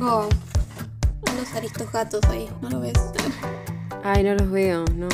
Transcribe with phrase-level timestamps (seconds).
[0.00, 0.26] Tengo
[1.26, 2.94] a los aristos gatos ahí, ¿no lo ves?
[4.02, 5.10] Ay, no los veo, no.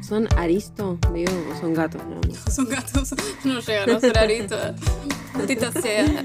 [0.00, 2.00] ¿Son aristo, digo, o son gatos?
[2.06, 2.34] No, no.
[2.50, 3.14] Son gatos,
[3.44, 4.80] no llegan a ser aristos.
[5.34, 6.24] Maldita sea.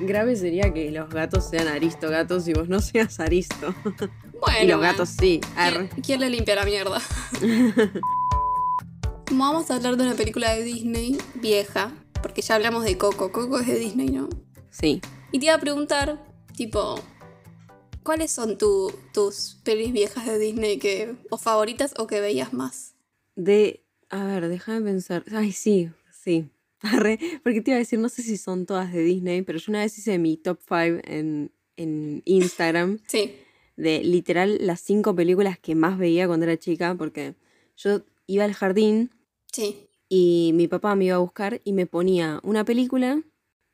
[0.00, 3.74] Grave sería que los gatos sean aristo gatos y vos no seas aristo.
[4.40, 5.42] Bueno, y los gatos sí.
[5.56, 7.02] ¿Quién, quién le limpia la mierda?
[9.28, 13.30] Como vamos a hablar de una película de Disney vieja, porque ya hablamos de Coco.
[13.30, 14.30] Coco es de Disney, ¿no?
[14.70, 15.02] Sí.
[15.32, 16.27] Y te iba a preguntar,
[16.58, 16.96] tipo,
[18.02, 22.94] ¿cuáles son tu- tus pelis viejas de Disney que, o favoritas o que veías más?
[23.36, 23.84] De.
[24.10, 25.22] A ver, déjame pensar.
[25.32, 26.50] Ay, sí, sí.
[27.44, 29.80] Porque te iba a decir, no sé si son todas de Disney, pero yo una
[29.80, 32.98] vez hice mi top 5 en, en Instagram.
[33.08, 33.34] Sí,
[33.76, 37.36] de literal las cinco películas que más veía cuando era chica, porque
[37.76, 39.10] yo iba al jardín
[39.52, 39.86] sí.
[40.08, 43.22] y mi papá me iba a buscar y me ponía una película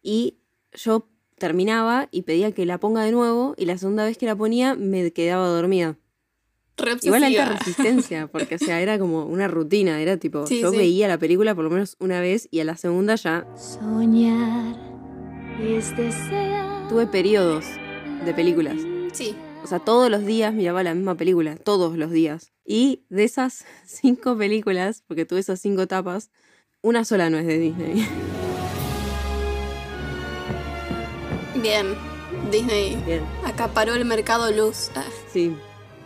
[0.03, 0.37] y
[0.75, 4.37] yo terminaba y pedía que la ponga de nuevo y la segunda vez que la
[4.37, 5.97] ponía me quedaba dormida.
[6.77, 10.71] Re Igual alta resistencia, porque o sea, era como una rutina, era tipo, Sí, yo
[10.73, 10.77] sí.
[10.77, 14.75] veía la película por lo menos una vez y a la segunda ya Soñar
[15.63, 16.89] es desear.
[16.89, 17.65] tuve periodos
[18.25, 18.77] de películas.
[19.13, 22.53] Sí, O sea, todos los días miraba la misma película, todos los días.
[22.67, 26.31] Y de esas cinco películas, porque tuve esas cinco etapas,
[26.83, 28.05] una sola no es de Disney.
[31.65, 31.87] Bien.
[32.53, 34.91] Disney Bien, acaparó el mercado luz.
[34.95, 35.57] Ah, sí.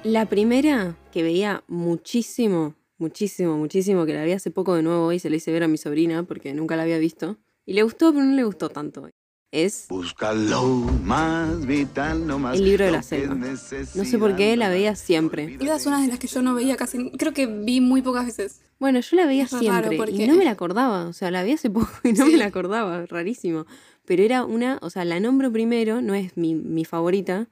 [0.05, 5.19] La primera que veía muchísimo, muchísimo, muchísimo, que la vi hace poco de nuevo y
[5.19, 7.39] se la hice ver a mi sobrina porque nunca la había visto.
[7.67, 9.09] Y le gustó, pero no le gustó tanto.
[9.50, 10.62] Es Busca lo
[11.03, 13.34] más vital, no más El libro de la selva.
[13.34, 15.56] No sé por qué, la veía siempre.
[15.61, 17.11] esa es una de las que yo no veía casi.
[17.12, 18.61] Creo que vi muy pocas veces.
[18.78, 21.33] Bueno, yo la veía Es raro siempre porque- y no me la acordaba, o sea,
[21.33, 22.32] la vi hace poco y no Sí.
[22.32, 23.66] me la acordaba, rarísimo.
[24.08, 27.46] Pero era una, o sea, la nombro primero, no es mi, mi favorita,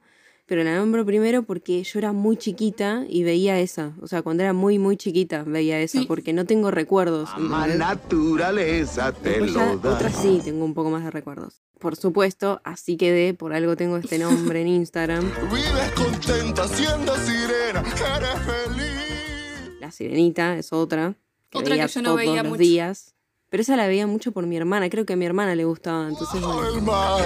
[0.47, 3.93] pero la nombro primero porque yo era muy chiquita y veía esa.
[4.01, 6.05] O sea, cuando era muy, muy chiquita veía esa, Sí.
[6.07, 7.29] porque no tengo recuerdos.
[7.35, 7.77] Ama ¿entendés?
[7.87, 9.95] naturaleza te ya lo da.
[9.95, 11.61] otras sí, tengo un poco más de recuerdos.
[11.79, 15.29] Por supuesto, así quedé, por algo tengo este nombre en Instagram.
[15.51, 19.77] Vives contenta siendo sirena, eres feliz.
[19.79, 21.13] La Sirenita es otra.
[21.51, 22.59] Que Otra que veía yo no todos veía los mucho.
[22.61, 23.13] días.
[23.49, 26.09] Pero esa la veía mucho por mi hermana, creo que a mi hermana le gustaba,
[26.09, 26.75] entonces bueno.
[26.75, 27.21] El mar,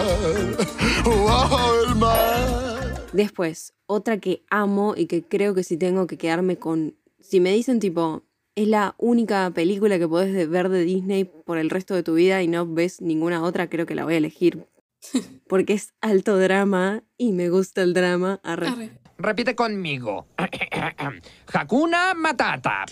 [1.25, 3.07] bajo el mar.
[3.11, 6.95] Después, otra que amo y que creo que si tengo que quedarme con...
[7.19, 8.23] Si me dicen tipo,
[8.55, 12.41] es la única película que podés ver de Disney por el resto de tu vida
[12.43, 14.67] y no ves ninguna otra, creo que la voy a elegir.
[15.47, 18.39] Porque es alto drama y me gusta el drama.
[18.43, 18.67] Arre.
[18.67, 18.91] Arre.
[19.17, 20.27] Repite conmigo.
[21.53, 22.85] Hakuna Matata.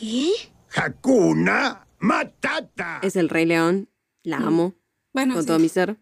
[0.75, 2.99] Hakuna Matata.
[3.03, 3.89] Es el Rey León,
[4.23, 4.75] la amo
[5.13, 5.47] Bueno, con sí.
[5.47, 5.97] todo mi ser.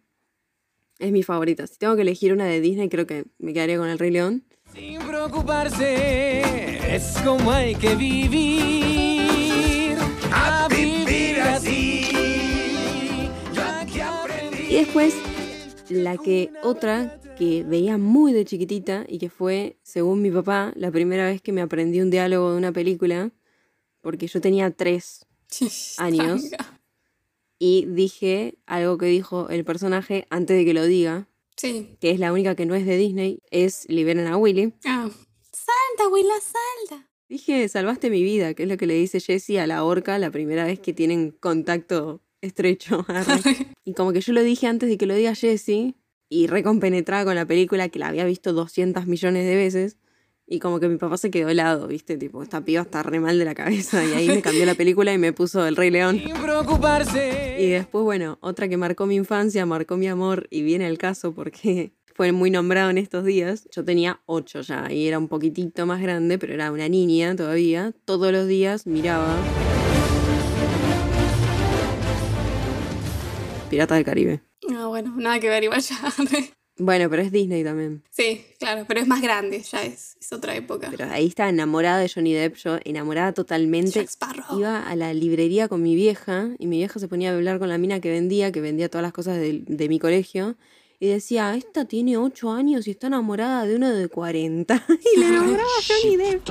[1.00, 1.68] Es mi favorita.
[1.68, 4.46] Si tengo que elegir una de Disney, creo que me quedaría con el Rey León.
[4.74, 9.98] Sin preocuparse, es como hay que vivir.
[10.32, 12.02] A vivir así.
[13.54, 14.64] Ya que aprendí.
[14.70, 15.16] Y después,
[15.90, 20.90] la que otra que veía muy de chiquitita y que fue, según mi papá, la
[20.92, 23.32] primera vez que me aprendí un diálogo de una película,
[24.02, 25.27] porque yo tenía tres
[25.98, 26.44] años.
[27.60, 31.98] y dije algo que dijo el personaje antes de que lo diga, Sí.
[32.00, 34.74] que es la única que no es de Disney, es Liberen a Willy.
[34.86, 35.10] Ah.
[35.52, 37.10] Salta, Willa, salta.
[37.30, 40.30] Dije, salvaste mi vida, que es lo que le dice Jessie a la orca la
[40.32, 43.06] primera vez que tienen contacto estrecho.
[43.86, 45.96] y como que yo lo dije antes de que lo diga Jessie,
[46.30, 49.98] y recompenetrada con la película que la había visto 200 millones de veces,
[50.48, 52.18] y como que mi papá se quedó helado, ¿viste?
[52.18, 55.14] Tipo, esta piba está re mal de la cabeza, y ahí me cambió la película
[55.14, 56.22] y me puso El Rey León.
[56.24, 57.58] Sin preocuparse.
[57.60, 61.34] Y después, bueno, otra que marcó mi infancia, marcó mi amor, y viene el caso
[61.34, 63.68] porque fue muy nombrado en estos días.
[63.76, 67.94] Yo tenía ocho ya, y era un poquitito más grande, pero era una niña todavía.
[68.06, 69.36] Todos los días miraba
[73.70, 74.42] Pirata del Caribe.
[74.74, 75.98] Ah, bueno, nada que ver, igual ya.
[76.80, 78.04] Bueno, pero es Disney también.
[78.12, 80.90] sí, claro, pero es más grande, ya es, es otra época.
[80.92, 83.92] Pero ahí estaba enamorada de Johnny Depp, yo enamorada totalmente.
[83.92, 84.60] Jack Sparrow.
[84.60, 87.70] Iba a la librería con mi vieja y mi vieja se ponía a hablar con
[87.70, 90.56] la mina que vendía, que vendía todas las cosas de, de mi colegio.
[91.00, 94.86] Y decía, esta tiene 8 años y está enamorada de uno de 40.
[95.16, 96.44] Y le enamoraba a Johnny Depp.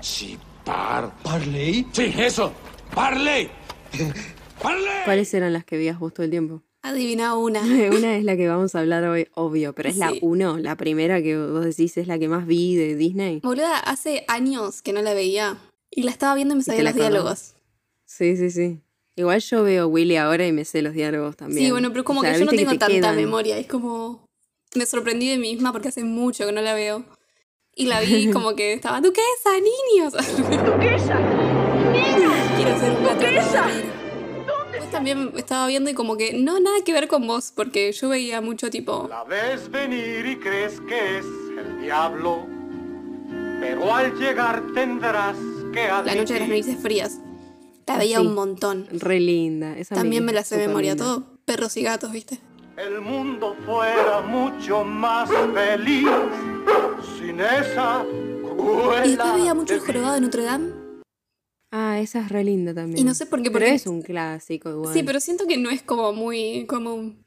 [0.00, 1.12] Chipar.
[1.22, 1.86] ¿Parley?
[1.92, 2.52] Sí, eso.
[2.94, 3.48] Parley.
[4.62, 5.04] Parley.
[5.04, 6.62] ¿Cuáles eran las que veías vos todo el tiempo?
[6.82, 7.60] Adivina una.
[7.96, 11.22] Una es la que vamos a hablar hoy, obvio, pero es la uno, la primera
[11.22, 13.38] que vos decís es la que más vi de Disney.
[13.40, 15.58] Boluda, hace años que no la veía.
[15.90, 17.54] Y la estaba viendo y me sabía los diálogos.
[18.04, 18.80] Sí, sí, sí.
[19.14, 21.66] Igual yo veo Willy ahora y me sé los diálogos también.
[21.66, 23.16] Sí, bueno, pero como O sea, que yo no tengo te tanta quedan.
[23.16, 23.58] memoria.
[23.58, 24.24] Es como.
[24.74, 27.04] me sorprendí de mí misma porque hace mucho que no la veo.
[27.76, 30.12] Y la vi como que estaba, ¡Duquesa, niños!
[30.36, 31.20] ¡Duquesa!
[32.56, 33.70] Quiero ser una duquesa.
[34.92, 38.40] También estaba viendo y como que no, nada que ver con vos, porque yo veía
[38.40, 39.06] mucho tipo...
[39.08, 41.24] La ves venir y crees que es
[41.58, 42.46] el diablo,
[43.60, 45.36] pero al llegar tendrás
[45.72, 47.18] que La noche de las narices frías.
[47.86, 48.26] La veía Sí.
[48.26, 48.86] un montón.
[48.92, 49.76] Re linda.
[49.76, 51.04] Esa También me la sé memoria, linda.
[51.04, 52.38] todo perros y gatos, ¿viste?
[52.76, 56.06] El mundo fuera mucho más feliz
[57.18, 58.04] sin esa.
[59.04, 60.81] Y después veía mucho el jorobado de Notre Dame.
[61.74, 62.98] Ah, esa es re linda también.
[62.98, 64.92] Y no sé por qué, Pero porque- es un clásico igual.
[64.92, 67.24] Sí, pero siento que no es como muy común.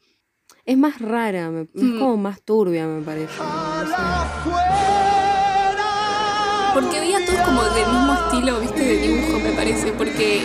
[0.65, 1.99] Es más rara, me- es Mm.
[1.99, 3.33] como más turbia, me parece.
[3.39, 3.93] No sé.
[6.73, 9.91] Porque veía todos como del mismo estilo, viste, de dibujo, me parece.
[9.93, 10.41] Porque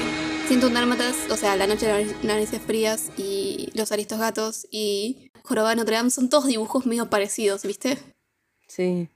[0.47, 5.31] siento un dálmatas, o sea, La noche de las narices frías y Los aristogatos y
[5.43, 7.99] Jorobado de Notre Dame son todos dibujos medio parecidos, ¿viste?
[8.69, 9.09] Sí,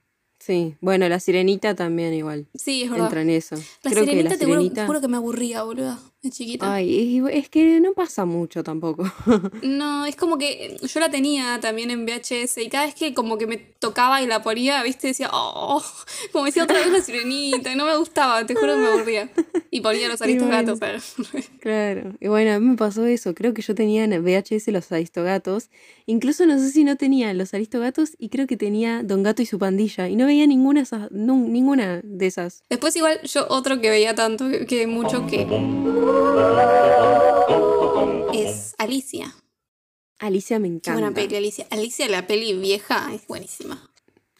[0.44, 0.76] sí.
[0.80, 2.46] Bueno, la sirenita también igual.
[2.54, 3.06] Sí, es verdad.
[3.06, 3.56] Entra en eso.
[3.82, 4.86] La Creo sirenita, que la te juro, sirenita.
[4.86, 6.74] juro que me aburría, boluda, de chiquita.
[6.74, 9.04] Ay, es, es que no pasa mucho tampoco.
[9.62, 13.38] No, es como que yo la tenía también en VHS y cada vez que como
[13.38, 15.82] que me tocaba y la ponía, viste, decía, oh,
[16.32, 19.30] como decía otra vez la sirenita y no me gustaba, te juro que me aburría.
[19.70, 20.44] Y ponía los bueno.
[20.46, 21.14] aristogatos.
[21.60, 22.14] Claro.
[22.20, 23.34] Y bueno, a mí me pasó eso.
[23.34, 25.70] Creo que yo tenía en VHS los Aristogatos.
[26.06, 29.46] Incluso no sé si no tenía los Aristogatos y creo que tenía Don Gato y
[29.46, 30.08] su pandilla.
[30.08, 32.62] Y no veía ninguna, de esas- nun- ninguna de esas.
[32.68, 35.46] Después igual yo otro que veía tanto, que, que mucho, que
[38.32, 39.34] es Alicia.
[40.18, 40.92] Alicia me Qué encanta.
[40.92, 41.66] buena peli, Alicia.
[41.70, 43.90] Alicia, la peli vieja, es buenísima.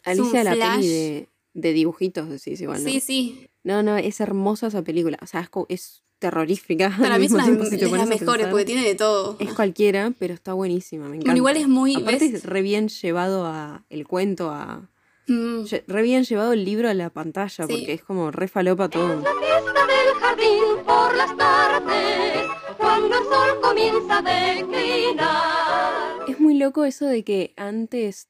[0.05, 0.76] es Alicia, la flash.
[0.76, 2.91] peli de, de dibujitos, decís igual, ¿no?
[2.91, 3.49] Sí, sí.
[3.65, 5.19] No, no, es hermosa esa película.
[5.23, 6.97] O sea, es, terrorífica.
[6.99, 9.37] Para mí es una si de las mejores, porque tiene de todo.
[9.41, 11.27] Es cualquiera, pero está buenísima, me encanta.
[11.27, 12.35] Bueno, igual es muy- Aparte ¿ves?
[12.35, 14.88] es re bien llevado a el cuento, a...
[15.26, 15.65] Mm.
[15.87, 17.73] Re bien llevado el libro a la pantalla, Sí.
[17.73, 19.23] porque es como re falopa todo.
[19.23, 22.47] fiesta del jardín por las tardes,
[22.79, 25.93] cuando el sol comienza a declinar.
[26.29, 28.29] Es muy loco eso de que antes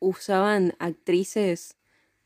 [0.00, 1.76] usaban actrices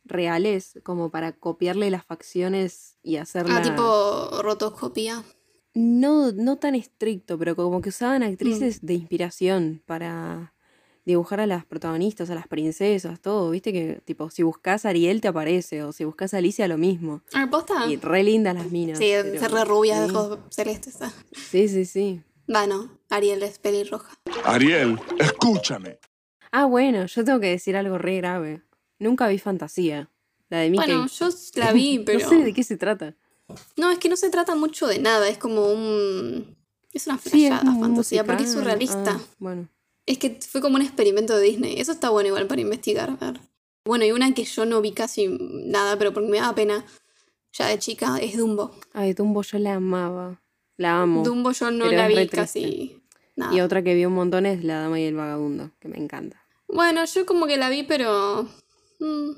[0.05, 3.59] reales como para copiarle las facciones y hacerla...
[3.59, 5.23] Ah, tipo rotoscopía.
[5.75, 8.87] No, no tan estricto, pero como que usaban actrices Mm.
[8.87, 10.53] de inspiración para
[11.05, 13.51] dibujar a las protagonistas, a las princesas, todo.
[13.51, 16.79] Viste que, tipo, si buscas a Ariel te aparece, o si buscas a Alicia lo
[16.79, 17.23] mismo.
[17.35, 17.87] Ah, ¿posta?
[17.89, 18.99] Y re lindas las minas.
[18.99, 20.15] Sí, pero- ser re rubias de sí.
[20.15, 21.03] ojos celestes.
[21.03, 21.13] ah.
[21.33, 22.23] Sí, sí, sí.
[22.47, 24.13] Bueno, Ariel es pelirroja.
[24.45, 25.99] Ariel, escúchame.
[26.51, 28.63] Ah, bueno, yo tengo que decir algo re grave.
[28.99, 30.11] Nunca vi fantasía.
[30.51, 30.87] La de Mickey.
[30.87, 32.19] Bueno, yo la vi, pero.
[32.21, 33.15] no sé de qué se trata.
[33.77, 36.57] No, es que no se trata mucho de nada, es como un.
[36.93, 39.13] Es una Sí, es flashada fantasía, porque es surrealista.
[39.19, 39.69] Ah, bueno.
[40.07, 41.81] Es que fue como un experimento de Disney.
[41.81, 43.11] Eso está bueno igual para investigar.
[43.11, 43.41] a ver.
[43.85, 46.85] Bueno, y una que yo no vi casi nada, pero porque me daba pena
[47.53, 48.75] ya de chica, es Dumbo.
[48.93, 50.41] Ay, Dumbo yo la amaba.
[50.77, 51.23] La amo.
[51.23, 53.03] Dumbo yo no la vi casi
[53.37, 53.55] nada.
[53.55, 56.43] Y otra que vi un montón es La Dama y el Vagabundo, que me encanta.
[56.69, 58.49] Bueno, yo como que la vi, pero.
[59.01, 59.31] mm,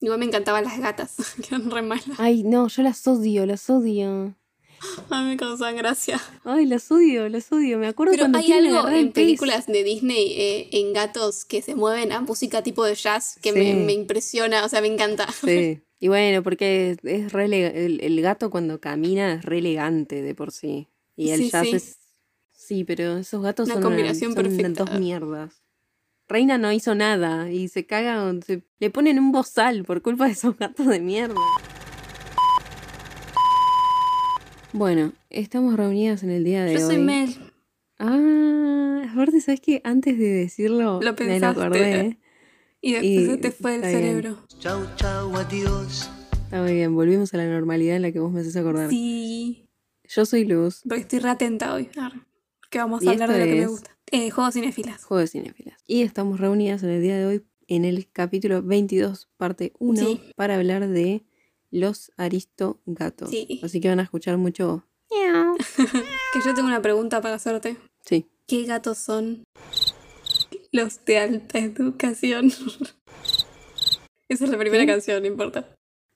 [0.00, 2.18] igual me encantaban las gatas, que eran re malas.
[2.18, 4.34] Ay, no, yo las odio, las odio.
[5.10, 6.20] A mí me causaban gracia.
[6.44, 7.78] Ay, las odio, las odio.
[7.78, 11.74] Me acuerdo Pero cuando hay algo en películas de Disney, eh, en gatos que se
[11.74, 13.74] mueven a música tipo de jazz, que me, Sí.
[13.74, 15.26] me impresiona, o sea, me encanta.
[15.44, 15.80] Sí.
[16.00, 20.50] Y bueno, porque es, re el, el gato cuando camina es re elegante de por
[20.50, 20.88] sí.
[21.14, 21.76] Y el Sí, jazz sí.
[21.76, 21.98] es.
[22.52, 24.84] Sí, pero esos gatos Una son, combinación son perfecta.
[24.84, 25.62] dos mierdas.
[26.28, 30.32] Reina no hizo nada y se caga, se- le ponen un bozal por culpa de
[30.32, 31.34] esos gatos de mierda.
[34.72, 36.94] Bueno, estamos reunidas en el día de Yo hoy.
[36.94, 37.34] soy Mel.
[37.98, 39.80] Ah, aparte, ¿sabes qué?
[39.84, 41.60] Antes de decirlo, Lo me lo pensaste.
[41.60, 42.18] acordé.
[42.80, 43.92] Y después Y se te fue el bien.
[43.92, 44.38] cerebro.
[44.58, 46.10] Chau, chau, adiós.
[46.44, 48.90] Está muy bien, volvimos a la normalidad en la que vos me haces acordar.
[48.90, 49.68] Sí.
[50.08, 51.88] Yo soy Luz, Porque estoy re atenta hoy.
[52.70, 53.96] Que vamos Y a hablar de lo que me gusta.
[54.10, 55.04] Eh, juegos cinéfilas.
[55.04, 55.78] Juego de Cinéfilas.
[55.86, 60.20] Y estamos reunidas en el día de hoy en el capítulo 22, parte 1, Sí.
[60.36, 61.24] para hablar de
[61.72, 63.30] los aristogatos.
[63.30, 63.60] Sí.
[63.64, 64.86] Así que van a escuchar mucho.
[66.32, 67.76] Que yo tengo una pregunta para hacerte.
[68.04, 68.26] Sí.
[68.46, 69.44] ¿Qué gatos son
[70.72, 72.46] los de alta educación?
[74.28, 75.68] Esa es la primera canción, no importa.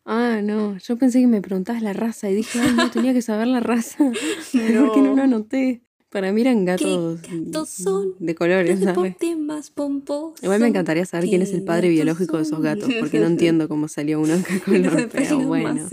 [0.07, 3.23] Ah, no, yo pensé que me preguntabas la raza y dije, ay, no tenía que
[3.23, 3.99] saber la raza.
[4.53, 5.83] ¿Por qué no lo anoté?
[6.11, 9.13] Para mí eran gatos, gatos son de colores, Los ¿sabes?
[9.15, 10.43] deportes más pomposos.
[10.43, 13.27] Igual me encantaría saber quién es el ¿Qué padre biológico de esos gatos, porque no
[13.27, 15.89] entiendo cómo salió uno Los color, de pero bueno.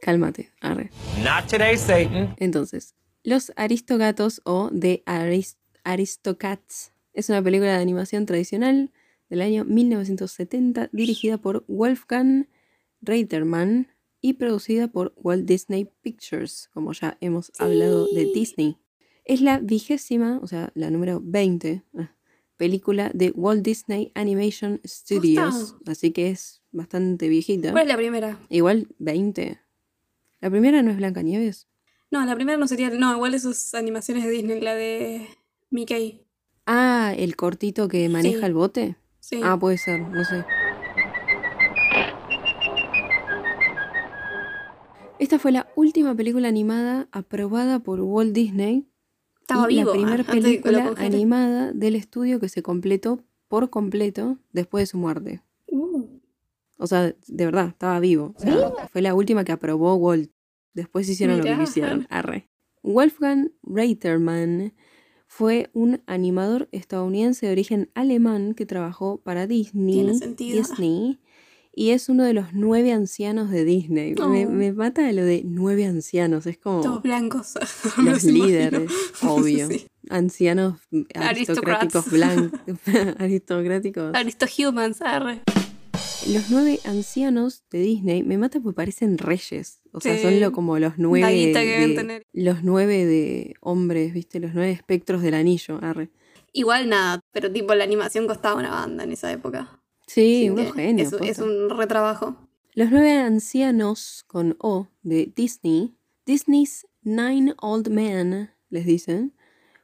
[0.00, 0.90] Cálmate, arre.
[1.22, 2.34] Not today, Satan.
[2.38, 8.90] Entonces, los aristogatos o de aris- aristocats Es una película de animación tradicional
[9.30, 12.48] del año 1970 dirigida por Wolfgang
[13.00, 13.86] Reitermann
[14.22, 18.78] y producida por Walt Disney Pictures, como ya hemos hablado de Disney.
[19.24, 22.14] Es la vigésima, o sea, la número 20, ah,
[22.56, 27.72] película de Walt Disney Animation Studios, así que es bastante viejita.
[27.72, 28.38] ¿Cuál es la primera?
[28.48, 29.60] Igual 20.
[30.40, 31.68] ¿La primera no es Blancanieves?
[32.10, 32.90] No, la primera no sería.
[32.90, 35.26] No, igual esas animaciones de Disney, la de
[35.70, 36.26] Mickey.
[36.66, 38.44] Ah, el cortito que maneja Sí.
[38.44, 38.96] el bote.
[39.18, 39.40] Sí.
[39.42, 40.44] Ah, puede ser, no sé.
[45.22, 48.88] Esta fue la última película animada aprobada por Walt Disney
[49.40, 49.90] Estaba y vivo.
[49.90, 54.86] la primera ah, de película animada del estudio que se completó por completo después de
[54.86, 55.40] su muerte.
[55.68, 56.08] Uh,
[56.76, 58.34] O sea, de verdad, estaba vivo.
[58.36, 60.32] O sea, fue la última que aprobó Walt.
[60.74, 62.04] Después hicieron lo que quisieron.
[62.10, 62.48] Arre.
[62.82, 64.72] Wolfgang Reitermann
[65.28, 69.94] fue un animador estadounidense de origen alemán que trabajó para Disney.
[69.94, 70.58] Tiene sentido.
[70.58, 71.20] Disney
[71.74, 74.14] y es uno de los nueve ancianos de Disney.
[74.14, 74.50] Me, Oh.
[74.50, 76.46] me mata lo de nueve ancianos.
[76.46, 77.54] Es como todos blancos.
[77.98, 78.46] Los imagino.
[78.46, 78.90] líderes,
[79.22, 79.68] obvio.
[79.68, 79.86] Sí.
[80.10, 80.78] Ancianos
[81.14, 82.60] aristocráticos blancos.
[83.18, 84.14] aristocráticos.
[84.14, 85.40] Aristohumans, arre.
[86.28, 89.80] Los nueve ancianos de Disney me mata porque parecen reyes.
[89.92, 91.26] O sea, son lo, como los nueve.
[91.26, 92.22] Daguita que deben de- tener.
[92.32, 94.38] Los nueve de hombres, ¿viste?
[94.40, 95.78] Los nueve espectros del anillo.
[95.82, 96.10] Arre.
[96.52, 99.80] Igual nada, pero tipo la animación costaba una banda en esa época.
[100.06, 101.12] Sí, unos que genios.
[101.12, 102.36] Es, es un retrabajo.
[102.74, 105.94] Los nueve ancianos con O de Disney,
[106.24, 109.34] Disney's Nine Old Men, les dicen,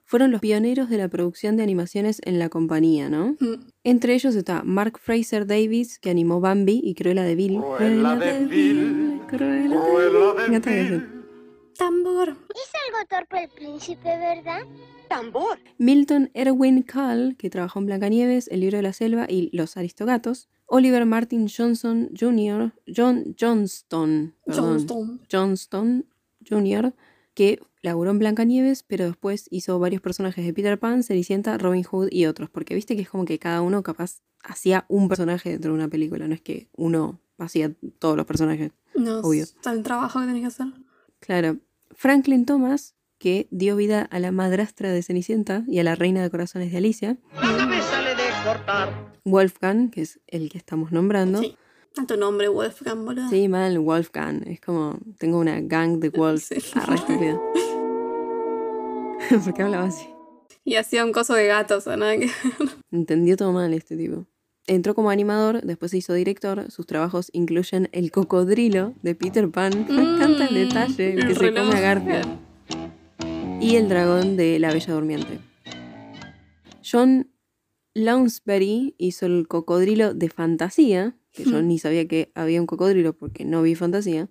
[0.09, 3.37] fueron los pioneros de la producción de animaciones en la compañía, ¿no?
[3.41, 3.61] Mm.
[3.85, 7.61] Entre ellos está Mark Fraser Davis, que animó Bambi y Cruella de Vil.
[7.61, 10.83] Cruella de Vil, Cruella de.
[10.83, 11.25] Vil.
[11.77, 12.31] Tambor.
[12.31, 14.63] Es algo torpe el príncipe, ¿verdad?
[15.09, 15.59] Tambor.
[15.79, 20.49] Milton Erwin Call, que trabajó en Blancanieves, El libro de la selva y Los Aristogatos.
[20.67, 25.21] Oliver Martin Johnson Jr., John Johnston, perdón, Johnston.
[25.31, 26.07] Johnston
[26.49, 26.95] Jr.,
[27.35, 32.09] que laburó en Blancanieves, pero después hizo varios personajes de Peter Pan, Cenicienta, Robin Hood
[32.11, 32.51] y otros.
[32.51, 35.89] Porque viste que es como que cada uno capaz hacía un personaje dentro de una
[35.89, 38.73] película, no es que uno hacía todos los personajes.
[38.95, 39.45] No, Obvio.
[39.45, 40.67] es el trabajo que tenés que hacer.
[41.21, 41.59] Claro.
[41.93, 46.31] Franklin Thomas, que dio vida a la madrastra de Cenicienta y a la reina de
[46.31, 47.17] corazones de Alicia.
[47.35, 49.13] Me sale de cortar.
[49.25, 51.41] Wolfgang, que es el que estamos nombrando.
[51.41, 51.57] Sí.
[51.95, 53.29] Tanto nombre, Wolfgang, boludo.
[53.29, 54.47] Sí, mal, Wolfgang.
[54.47, 56.45] Es como, tengo una gang de Wolf.
[56.45, 56.57] Sí.
[56.75, 57.43] Arre, estúpido.
[59.45, 60.07] ¿Por qué hablaba así?
[60.65, 62.31] Y hacía un coso de gatos, o nada que.
[62.93, 64.27] Entendió todo mal este tipo.
[64.67, 66.71] Entró como animador, después se hizo director.
[66.71, 69.87] Sus trabajos incluyen el cocodrilo de Peter Pan.
[69.89, 71.65] Me encanta el Mm, detalle, el el que se reloj.
[71.67, 72.48] come a Garfield.
[73.61, 75.39] Y el dragón de la Bella Durmiente.
[76.91, 77.31] John
[77.95, 83.45] Lounsbury hizo el cocodrilo de fantasía, que yo ni sabía que había un cocodrilo porque
[83.45, 84.29] no vi fantasía.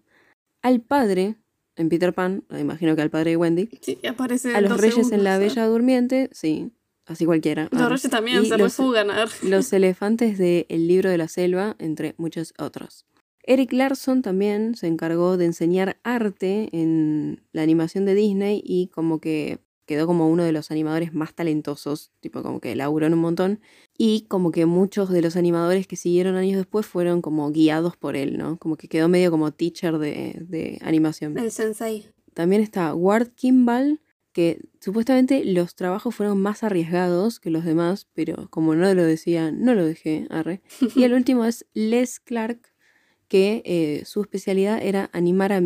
[0.62, 1.36] Al padre,
[1.76, 3.70] en Peter Pan, me imagino que al padre de Wendy.
[3.82, 4.56] Sí, aparece.
[4.56, 6.72] A los reyes en la Bella Durmiente, sí,
[7.06, 7.68] así cualquiera.
[7.72, 9.12] Los reyes también Y se los- refugan.
[9.12, 9.30] A ver.
[9.44, 13.06] los elefantes de El libro de la selva, entre muchos otros.
[13.48, 19.20] Eric Larson también se encargó de enseñar arte en la animación de Disney y como
[19.20, 23.22] que quedó como uno de los animadores más talentosos, tipo como que laburó en un
[23.22, 23.62] montón
[23.98, 28.18] y como que muchos de los animadores que siguieron años después fueron como guiados por
[28.18, 28.58] él, ¿no?
[28.58, 31.38] Como que quedó medio como teacher de, de animación.
[31.38, 32.06] El sensei.
[32.34, 34.02] También está Ward Kimball,
[34.34, 39.52] que supuestamente los trabajos fueron más arriesgados que los demás, pero como no lo decía,
[39.52, 40.62] no lo dejé, arre.
[40.96, 42.74] Y el último es Les Clark,
[43.28, 45.62] que eh, su especialidad era animar a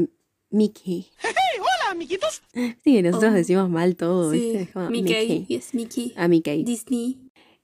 [0.50, 1.08] Mickey.
[1.24, 2.42] Hola, amiguitos.
[2.84, 3.36] Sí, nosotros Oh.
[3.36, 4.32] decimos mal todo.
[4.34, 4.68] Sí.
[4.90, 5.46] Mickey.
[5.48, 6.14] Yes, Mickey.
[6.18, 6.64] A Mickey.
[6.64, 7.20] Disney.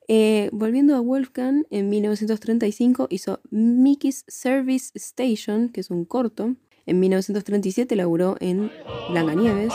[0.07, 6.55] Eh, volviendo a Wolfgang, en 1935 hizo Mickey's Service Station, que es un corto.
[6.85, 8.71] En 1937 laburó en
[9.09, 9.73] Blancanieves.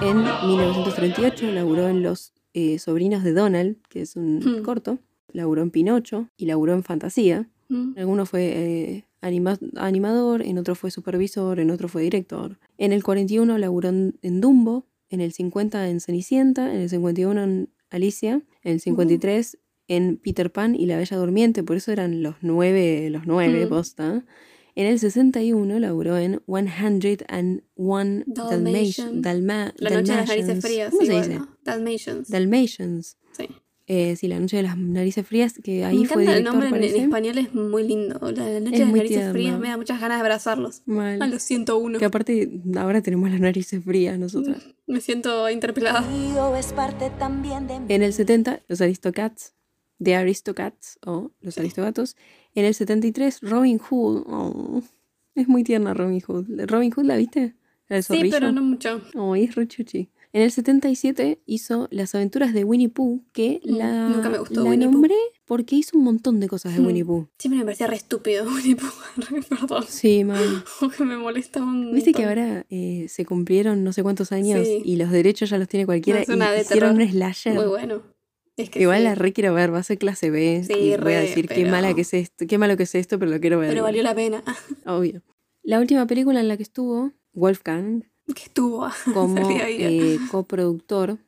[0.00, 4.62] En 1938 laburó en Los eh, Sobrinos de Donald, que es un Hmm.
[4.62, 4.98] corto.
[5.32, 7.48] Laburó en Pinocho y laburó en Fantasía.
[7.68, 7.92] Mm.
[7.94, 12.58] En alguno fue eh, anima- animador, en otro fue supervisor, en otro fue director.
[12.78, 17.68] En el 41 laburó en, Dumbo, en el 50 en Cenicienta, en el 51 en
[17.90, 22.36] Alicia, en el 53 en Peter Pan y la Bella Durmiente, por eso eran los
[22.40, 23.68] nueve, los nueve, Mm.
[23.68, 24.24] posta.
[24.74, 29.22] En el 61 laburó en 101 Dalmatians.
[29.22, 29.22] Dalmatian.
[29.22, 30.90] Dalma- La noche de las narices frías.
[30.90, 31.28] ¿Cómo sí, se dice?
[31.28, 31.48] bueno.
[31.64, 32.28] Dalmatians.
[32.30, 33.16] Dalmatians.
[33.32, 33.48] sí.
[33.94, 36.70] Eh, sí, la noche de las narices frías, que ahí Me fue encanta el director,
[36.70, 38.18] nombre en, español, es muy lindo.
[38.22, 39.32] La noche Es de las narices tierno.
[39.32, 40.80] frías me da muchas ganas de abrazarlos.
[40.86, 41.20] Mal.
[41.20, 41.98] A los 101.
[41.98, 44.66] Que aparte ahora tenemos las narices frías nosotras.
[44.86, 46.06] Me siento interpelada.
[46.58, 49.52] es parte también de En el 70, los Aristocats,
[50.02, 52.16] The Aristocats o Los Aristogatos.
[52.54, 54.24] En el 73, Robin Hood.
[54.26, 54.82] Oh,
[55.34, 56.46] es muy tierna Robin Hood.
[56.64, 57.56] ¿Robin Hood la viste?
[57.88, 59.02] ¿La del Sí, pero no mucho.
[59.16, 60.08] Oh, es re chuchi.
[60.34, 64.64] En el 77 hizo Las aventuras de Winnie Pooh, que Mm, la, nunca me gustó
[64.64, 65.06] la Winnie Pooh.
[65.44, 66.86] porque hizo un montón de cosas de Mm.
[66.86, 67.28] Winnie Pooh.
[67.38, 68.88] Siempre me parecía re estúpido Winnie Pooh.
[69.30, 69.84] Re, Perdón.
[69.88, 70.64] Sí, mal.
[70.80, 74.80] Porque me molestaba un Viste que ahora eh, se cumplieron no sé cuántos años Sí.
[74.84, 77.06] y los derechos ya los tiene cualquiera No, es una y de hicieron terror.
[77.06, 77.54] un slasher.
[77.54, 78.02] Muy bueno.
[78.56, 79.04] Es que Igual sí.
[79.04, 81.48] la re quiero ver, va a ser clase B Sí, y voy a re, decir
[81.48, 83.70] qué mala que es esto, qué malo que es esto, pero lo quiero ver.
[83.70, 84.42] Pero valió la pena.
[84.86, 85.22] Obvio.
[85.62, 88.04] La última película en la que estuvo Wolfgang
[88.34, 88.88] Que estuvo.
[89.14, 91.18] como eh, coproductor,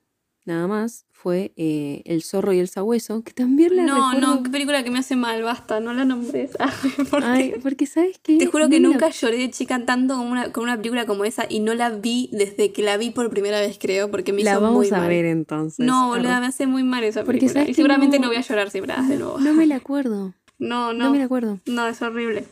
[0.45, 4.43] nada más, fue eh, El zorro y el sabueso, que también la No, recuerdo- no,
[4.43, 6.51] qué película que me hace mal, basta, no la nombres.
[7.11, 10.17] Porque Ay, porque sabes que te juro que no nunca la- lloré de chica tanto
[10.17, 13.11] con una, con una película como esa y no la vi desde que la vi
[13.11, 15.09] por primera vez, creo, porque me la hizo vamos muy a mal.
[15.09, 15.85] ver entonces.
[15.85, 17.63] No, boluda, me hace muy mal esa Porque película.
[17.63, 18.29] sabes Y seguramente no- no...
[18.29, 19.39] voy a llorar si me la das de nuevo.
[19.41, 20.35] No me la acuerdo.
[20.59, 21.11] No, No, no.
[21.13, 21.59] me la acuerdo.
[21.67, 22.45] No, es horrible.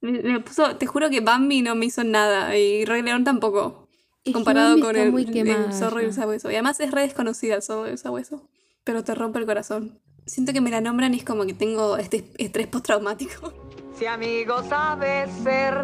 [0.00, 3.87] Me, me puso, te juro que Bambi no me hizo nada y Rey León tampoco.
[4.28, 6.50] Es comparado con el, muy el quemada zorro y el sabueso.
[6.50, 8.48] Y además es re desconocida el zorro y el sabueso.
[8.84, 10.00] Pero te rompe el corazón.
[10.26, 13.52] Siento que me la nombran y es como que tengo este estrés postraumático.
[13.98, 15.74] Si amigo sabes ser,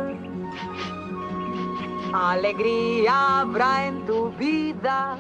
[2.13, 5.19] alegría habrá en tu vida.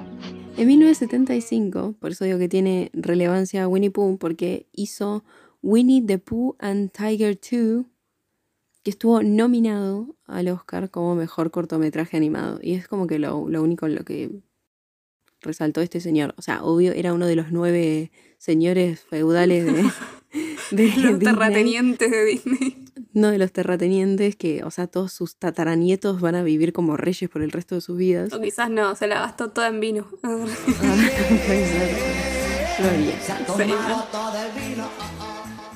[0.57, 5.25] En 1975, por eso digo que tiene relevancia Winnie Pooh, porque hizo
[5.62, 7.87] Winnie the Pooh and Tiger 2,
[8.85, 12.59] que estuvo nominado al Oscar como mejor cortometraje animado.
[12.62, 14.31] Y es como que lo, lo único en lo que
[15.41, 16.35] resaltó este señor.
[16.37, 19.73] O sea, obvio, era uno de los nueve señores feudales de,
[20.71, 21.19] de Los Disney.
[21.19, 22.85] terratenientes de Disney.
[23.14, 27.31] No de los terratenientes que, o sea, todos sus tataranietos van a vivir como reyes
[27.31, 28.32] por el resto de sus vidas.
[28.35, 30.06] O quizás no, se la gastó toda en vino.
[32.76, 32.91] Ah.
[33.56, 33.73] Sí.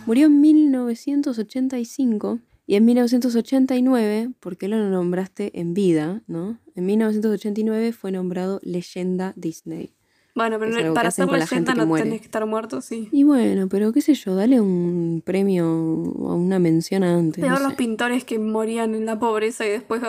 [0.05, 6.23] Murió en 1985 y en 1989, ¿por qué lo nombraste en vida?
[6.27, 6.59] ¿no?
[6.75, 9.95] En 1989 fue nombrado leyenda Disney.
[10.35, 13.09] Bueno, pero Es para ser leyenda no tenés que estar muerto, sí.
[13.11, 17.43] Y bueno, pero qué sé yo, dale un premio o una mención antes.
[17.43, 17.77] Peor no los sé.
[17.79, 20.03] pintores que morían en la pobreza y después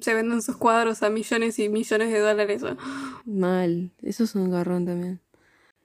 [0.00, 2.62] se venden sus cuadros a millones y millones de dólares.
[3.26, 5.20] Mal, eso es un garrón también.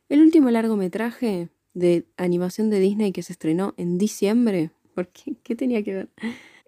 [0.08, 5.36] El último largometraje de animación de Disney que se estrenó en diciembre, ¿por qué?
[5.44, 6.10] ¿Qué tenía que ver?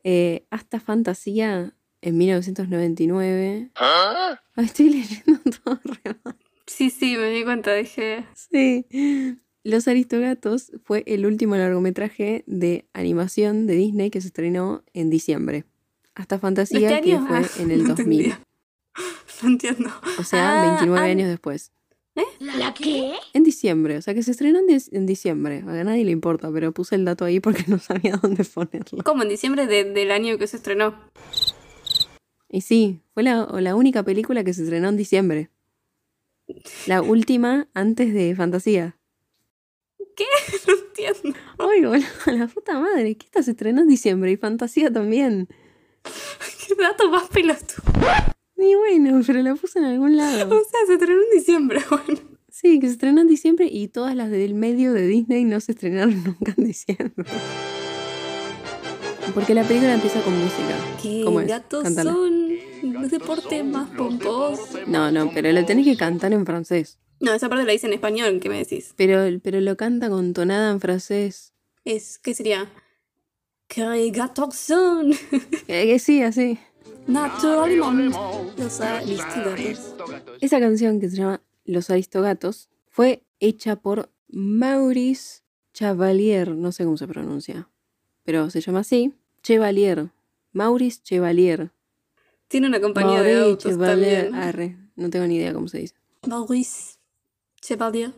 [0.04, 3.72] Eh, Hasta Fantasía en 1999.
[3.76, 6.36] Ay, estoy leyendo todo re mal.
[6.66, 8.26] Sí, sí, me di cuenta, dije.
[8.36, 8.86] Sí.
[9.64, 15.66] Los Aristogatos fue el último largometraje de animación de Disney que se estrenó en diciembre.
[16.16, 18.20] Hasta Fantasía, ¿Este que fue Ah, en el no 2000.
[18.26, 18.40] entendía.
[19.42, 19.90] No entiendo.
[20.20, 21.72] O sea, Ah, 29 ah, años después.
[22.40, 23.14] ¿La qué?
[23.34, 25.64] En diciembre, o sea que se estrenó en, diciembre.
[25.66, 29.04] A nadie le importa, pero puse el dato ahí porque no sabía dónde ponerlo.
[29.04, 30.96] Como en diciembre de- del año que se estrenó.
[32.50, 35.50] Y sí, fue la, la única película que se estrenó en diciembre.
[36.86, 38.98] La última antes de Fantasía.
[40.68, 40.74] No
[41.10, 41.40] entiendo.
[41.58, 45.48] Ay, boludo, la puta madre, que esta se estrenó en diciembre y Fantasía también.
[46.68, 47.82] Qué dato más pelotudo.
[48.64, 50.48] Y bueno, pero la puse en algún lado.
[50.56, 52.20] O sea, se estrenó en diciembre, bueno.
[52.50, 55.74] Sí, que se estrenó en diciembre y todas las del medio de Disney no se
[55.74, 57.26] estrenaron nunca en diciembre.
[59.34, 60.78] Porque la película empieza con música.
[61.02, 61.48] ¿Qué ¿Cómo es?
[61.48, 62.50] gatos son
[62.84, 64.88] los deportes más pomposos?
[64.88, 67.00] No, no, pero lo tenés que cantar en francés.
[67.20, 68.94] No, esa parte la dice en español, ¿qué me decís?
[68.96, 71.54] Pero, pero lo canta con tonada en francés.
[71.86, 72.70] Es, ¿qué sería?
[73.68, 75.14] ¿Qué gatos son?
[75.68, 76.60] Eh, que sí, así.
[77.08, 78.18] Naturalmente.
[78.58, 79.96] Los aristogatos.
[80.42, 85.42] Esa canción que se llama Los Aristogatos fue hecha por Maurice
[85.74, 87.70] Chevalier, no sé cómo se pronuncia,
[88.24, 90.10] pero se llama así, Chevalier,
[90.52, 91.72] Maurice Chevalier.
[92.48, 94.44] Tiene una compañía de Maurice autos Chevalier, también.
[94.44, 95.96] arre, no tengo ni idea cómo se dice.
[96.28, 96.98] Maurice
[97.62, 98.14] Chevalier.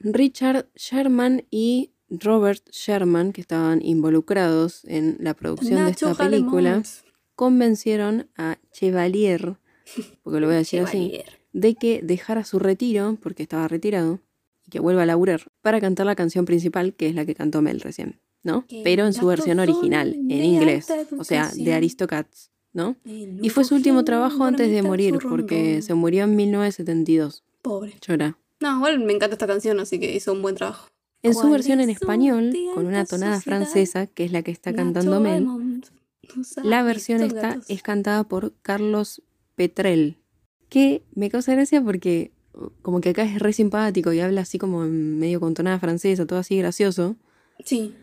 [0.00, 6.82] Richard Sherman y Robert Sherman, que estaban involucrados en la producción de esta película.
[7.40, 9.56] Convencieron a Chevalier,
[10.22, 11.22] porque lo voy a decir así,
[11.54, 14.20] de que dejara su retiro, porque estaba retirado,
[14.66, 17.62] y que vuelva a laburar, para cantar la canción principal, que es la que cantó
[17.62, 18.66] Mel recién, ¿no?
[18.84, 21.72] Pero en su versión original, en inglés, o sea, de.
[21.72, 22.96] Aristocats, ¿no?
[23.06, 27.42] Y fue su último trabajo antes de morir, porque se murió en 1972.
[27.62, 27.94] Pobre.
[28.06, 28.36] Llora.
[28.60, 30.88] No, igual me encanta esta canción, así que hizo un buen trabajo.
[31.22, 34.50] En su versión en ¿Cuáles son español, con una tonada francesa, que es la que
[34.50, 35.46] está cantando Mel,
[36.62, 39.22] la versión esta es cantada por Carlos
[39.54, 40.18] Petrel.
[40.68, 42.32] Que me causa gracia porque
[42.82, 46.26] como que acá es re simpático y habla así como en medio con tonada francesa,
[46.26, 47.16] todo así gracioso.
[47.64, 47.94] Sí.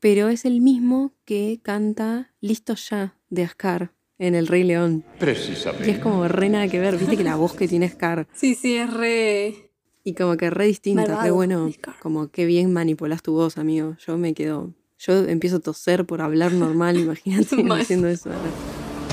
[0.00, 5.04] Pero es el mismo que canta Listo ya de Ascar en El Rey León.
[5.18, 5.88] Precisamente.
[5.88, 8.26] Y es como re nada que ver, viste que la voz que tiene Scar.
[8.34, 9.70] Sí, sí, es re.
[10.04, 11.72] Y como que re distinta, re Malvado, bueno.
[11.72, 11.96] Scar.
[12.00, 13.96] Como que bien manipulas tu voz, amigo.
[14.06, 14.72] Yo me quedo.
[14.98, 18.30] Yo empiezo a toser por hablar normal, imagínate haciendo eso.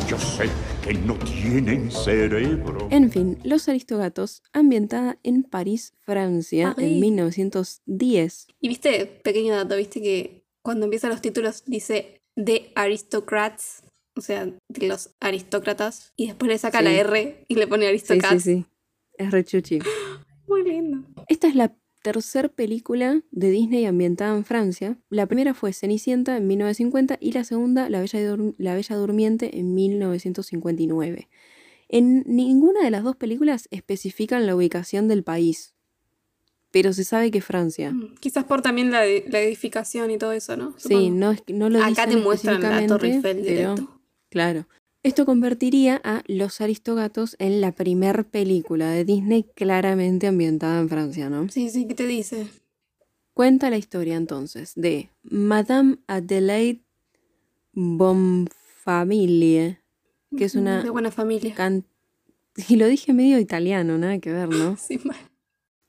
[0.08, 0.50] Yo sé
[0.84, 2.88] que no tienen cerebro.
[2.92, 6.92] En fin, Los Aristogatos, ambientada en París, Francia, París.
[6.92, 8.48] en 1910.
[8.60, 13.84] Y viste, pequeño dato, viste que cuando empiezan los títulos dice The Aristocrats,
[14.16, 16.84] o sea, de los aristócratas, y después le saca Sí.
[16.86, 18.44] la R y le pone Sí, Aristocrats.
[18.44, 18.66] sí, sí.
[19.18, 19.80] Es re chuchi.
[20.48, 21.04] Muy lindo.
[21.28, 24.98] Esta es la tercer película de Disney ambientada en Francia.
[25.10, 29.58] La primera fue Cenicienta en 1950 y la segunda La Bella, Dur- La Bella Durmiente
[29.58, 31.30] en 1959.
[31.90, 35.74] En ninguna de las dos películas especifican la ubicación del país,
[36.72, 37.92] pero se sabe que Francia.
[37.92, 40.74] Mm, Quizás por también la, la edificación y todo eso, ¿no?
[40.78, 44.00] Sí, no, no lo Acá te muestran la Torre Eiffel pero directo.
[44.30, 44.68] claro.
[45.04, 51.30] Esto convertiría a Los Aristogatos en la primer película de Disney claramente ambientada en Francia,
[51.30, 51.50] ¿no?
[51.50, 52.48] Sí, sí, ¿qué te dice?
[53.34, 56.84] Cuenta la historia entonces de Madame Adelaide
[57.74, 59.80] Bonfamille,
[60.38, 61.54] que es una De buena familia.
[61.56, 61.86] can-
[62.70, 64.78] y lo dije medio italiano, nada que ver, ¿no?
[64.88, 65.18] Sí, mal.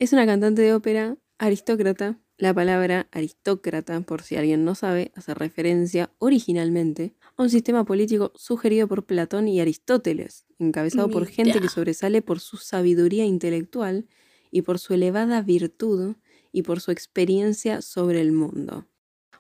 [0.01, 2.19] Es una cantante de ópera aristócrata.
[2.37, 8.87] La palabra aristócrata, por si alguien no sabe, hace referencia originalmente un sistema político sugerido
[8.89, 14.07] por Platón y Aristóteles, encabezado por gente que sobresale por su sabiduría intelectual
[14.51, 16.15] y por su elevada virtud
[16.53, 18.87] y por su experiencia sobre el mundo.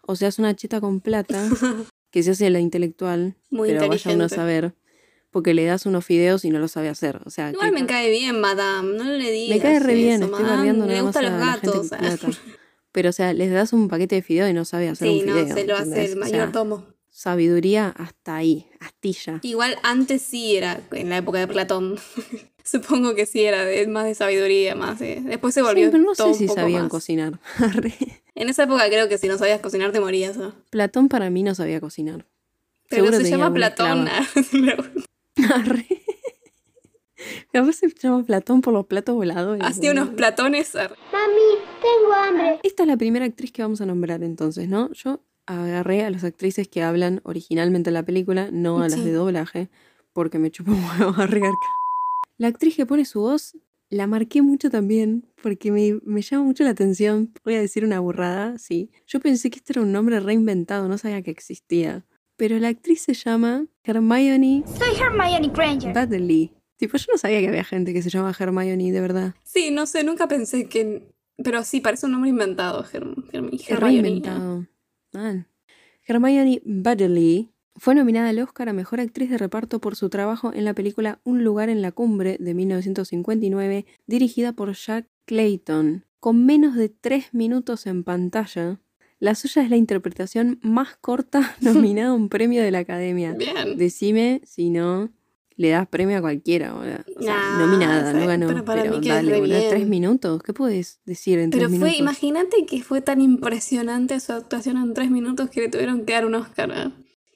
[0.02, 1.48] O sea, es una cheta con plata
[2.10, 4.74] que se hace la intelectual, Muy pero vaya uno a saber,
[5.30, 7.20] porque le das unos fideos y no lo sabe hacer.
[7.24, 8.96] O sea, Igual que- me cae bien, madame.
[8.96, 11.52] No le digas me cae re bien, eso, estoy bardeando nada más a los la
[11.58, 12.40] gente gatos.
[12.92, 15.26] Pero, o sea, les das un paquete de fideo y no sabe hacer Sí, un
[15.26, 15.54] no, fideo.
[15.56, 16.12] se lo hace ¿entendés?
[16.12, 16.93] el O sea, mayordomo.
[17.16, 19.38] Sabiduría hasta ahí, astilla.
[19.42, 21.96] Igual antes sí era, en la época de Platón.
[22.64, 25.20] Supongo que sí era de, más de sabiduría, más de...
[25.20, 26.90] Después se volvió Sí, pero no todo sé si sabían más.
[26.90, 27.38] cocinar.
[27.58, 27.94] Arre.
[28.36, 30.52] En esa época creo que si no sabías cocinar te morías, ¿no?
[30.70, 32.26] Platón para mí no sabía cocinar.
[32.88, 34.08] Pero Seguro se llama Platón.
[35.54, 35.86] Arre.
[37.52, 39.62] Capaz se llama Platón por los platos voladores.
[39.64, 40.74] Hacía unos platones.
[40.74, 42.60] ar- Mami, tengo hambre.
[42.64, 44.90] Esta es la primera actriz que vamos a nombrar entonces, ¿no?
[44.92, 49.04] Yo agarré a las actrices que hablan originalmente en la película, no a las Sí.
[49.04, 49.68] de doblaje,
[50.12, 51.52] porque me chupó un huevo arriesgar.
[52.38, 53.56] La actriz que pone su voz
[53.90, 57.32] la marqué mucho también, porque me, me llama mucho la atención.
[57.44, 58.90] Voy a decir una burrada, sí.
[59.06, 62.04] Yo pensé que este era un nombre reinventado, no sabía que existía.
[62.36, 66.50] Pero la actriz se llama Hermione Soy Hermione Granger.
[66.76, 69.34] Tipo, yo no sabía que había gente que se llama Hermione, de verdad.
[69.44, 71.08] Sí, no sé, nunca pensé que...
[71.42, 72.82] Pero sí, parece un nombre inventado.
[72.82, 74.02] Germ, Germ- Es Hermione.
[74.02, 74.66] reinventado.
[75.14, 75.46] Ah.
[76.06, 80.64] Hermione Baddeley fue nominada al Oscar a Mejor Actriz de Reparto por su trabajo en
[80.64, 86.04] la película Un lugar en la cumbre de 1959, dirigida por Jack Clayton.
[86.20, 88.80] Con menos de tres minutos en pantalla,
[89.18, 93.32] la suya es la interpretación más corta nominada a un premio de la Academia.
[93.32, 93.76] Bien.
[93.76, 95.10] Decime si no
[95.56, 96.74] le das premio a cualquiera.
[96.74, 98.46] O sea, Nah, nominada, esa- no ganó.
[98.48, 100.42] pero para Pero mí queda dale, boludo, tres minutos.
[100.42, 102.00] ¿Qué puedes decir en Pero tres fue, minutos?
[102.00, 106.26] imagínate que fue tan impresionante su actuación en tres minutos que le tuvieron que dar
[106.26, 106.70] un Oscar.
[106.74, 106.90] ¿eh?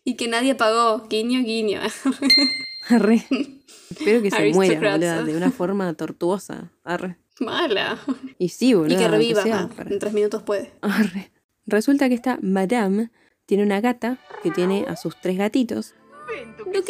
[0.05, 1.07] Y que nadie pagó.
[1.09, 1.81] Guiño, guiño.
[2.89, 3.25] Arre.
[3.91, 6.71] Espero que se muera, boludo, de una forma tortuosa.
[6.85, 7.17] Arre.
[7.41, 7.99] Mala.
[8.39, 8.95] Y sí, boludo.
[8.95, 9.43] y que reviva.
[9.43, 10.73] sea ah, En tres minutos puede.
[10.83, 11.31] Arre.
[11.67, 13.11] Resulta que esta Madame
[13.47, 15.95] tiene una gata que tiene a sus tres gatitos.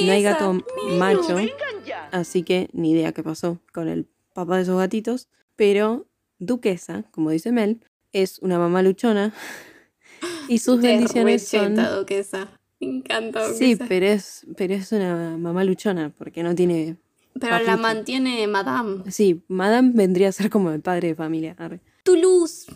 [0.07, 0.59] No hay gato
[0.99, 1.37] macho,
[2.13, 5.29] así que ni idea qué pasó con el papá de esos gatitos.
[5.57, 6.07] Pero
[6.39, 7.81] Duquesa, como dice Mel,
[8.13, 9.33] es una mamá luchona.
[10.49, 12.49] Y sus bendiciones son duquesa.
[12.81, 13.89] Me encanta, Sí, duquesa.
[13.89, 16.97] pero es, pero es una mamá luchona, porque no tiene...
[17.41, 19.11] Pero la mantiene Madame.
[19.11, 21.57] Sí, Madame vendría a ser como el padre de familia.
[22.03, 22.67] Toulouse.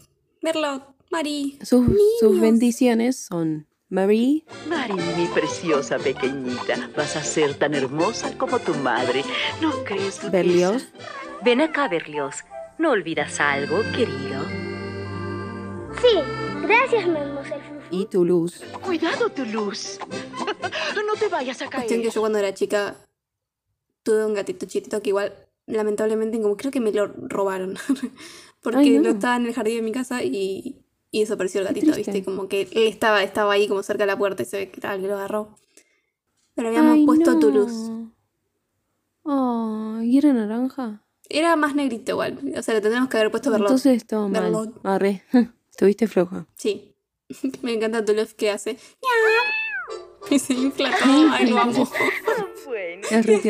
[0.41, 0.85] Merlot.
[1.11, 1.59] Marie.
[1.63, 1.87] Sus,
[2.21, 8.73] sus bendiciones son Marie, Mari, mi preciosa pequeñita, vas a ser tan hermosa como tu
[8.77, 9.23] madre.
[9.61, 10.31] ¿No crees, Duquesa?
[10.31, 10.89] Berlioz,
[11.45, 12.37] Ven acá, Berlioz.
[12.79, 14.47] ¿No olvidas algo, querido?
[16.01, 16.17] Sí,
[16.63, 18.65] gracias, Mademoiselle y Toulouse.
[18.83, 19.99] Cuidado, tu luz.
[21.07, 22.15] No te vayas a Cuestión que caer.
[22.15, 22.97] yo cuando era chica
[24.03, 25.35] tuve un gatito chiquito que igual,
[25.67, 27.77] lamentablemente, como creo que me lo robaron.
[28.63, 29.03] Porque Ay, no.
[29.03, 30.82] lo estaba en el jardín de mi casa y,
[31.13, 31.95] y desapareció el gatito.
[31.95, 32.25] ¿viste?
[32.25, 34.85] Como que él estaba, estaba ahí como cerca de la puerta y se ve que
[34.85, 35.55] alguien lo agarró.
[36.55, 37.39] Pero habíamos Ay, puesto no.
[37.39, 37.91] Toulouse.
[39.23, 41.05] Oh, ¿y era naranja?
[41.29, 42.39] Era más negrito igual.
[42.57, 43.69] O sea, le tendríamos que haber puesto Berlot.
[43.71, 44.73] Entonces todo mal.
[44.83, 45.23] Arre.
[45.71, 46.47] Estuviste floja.
[46.57, 46.97] Sí.
[47.63, 48.79] Me encanta tu love que hace.
[50.31, 51.29] Y se infla todo.
[51.31, 51.91] Ay, lo amo.
[53.11, 53.41] Es re.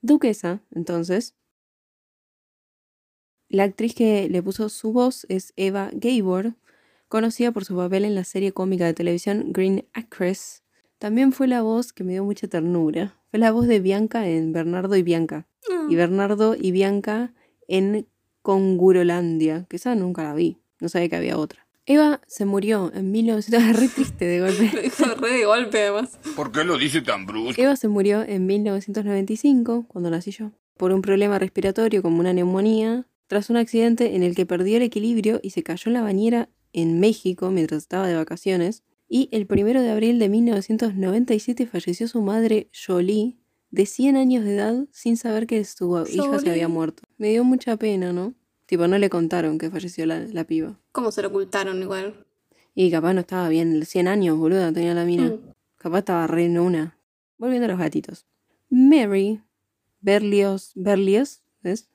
[0.00, 1.36] Duquesa, entonces.
[3.50, 6.54] La actriz que le puso su voz es Eva Gabor,
[7.08, 10.62] conocida por su papel en la serie cómica de televisión Green Actress.
[11.00, 13.18] También fue la voz que me dio mucha ternura.
[13.28, 15.48] Fue la voz de Bianca en Bernardo y Bianca.
[15.88, 17.34] Y Bernardo y Bianca
[17.66, 18.06] en
[18.42, 20.58] Congurolandia, que esa nunca la vi.
[20.78, 21.66] No sabía que había otra.
[21.86, 23.76] Eva se murió en 1900.
[23.80, 24.70] re triste de golpe.
[24.74, 26.20] Lo dijo re de golpe, además.
[26.36, 27.60] ¿Por qué lo dice tan brusco?
[27.60, 33.06] Eva se murió en 1995, cuando nací yo, por un problema respiratorio como una neumonía,
[33.30, 36.48] tras un accidente en el que perdió el equilibrio y se cayó en la bañera
[36.72, 38.82] en México mientras estaba de vacaciones.
[39.08, 43.38] Y el primero de abril de 1997 falleció su madre, Jolie,
[43.70, 47.04] de 100 años de edad, sin saber que su hija se había muerto.
[47.18, 48.34] Me dio mucha pena, ¿no?
[48.66, 50.80] Tipo, no le contaron que falleció la, la piba.
[50.90, 52.26] ¿Cómo se lo ocultaron igual?
[52.74, 55.28] Y capaz no estaba bien, 100 años, boluda, tenía la mina.
[55.28, 55.52] Mm.
[55.76, 56.98] Capaz estaba re en una.
[57.38, 58.26] Volviendo a los gatitos.
[58.70, 59.40] Mary,
[60.00, 61.89] Berlioz, Berlioz, ¿ves?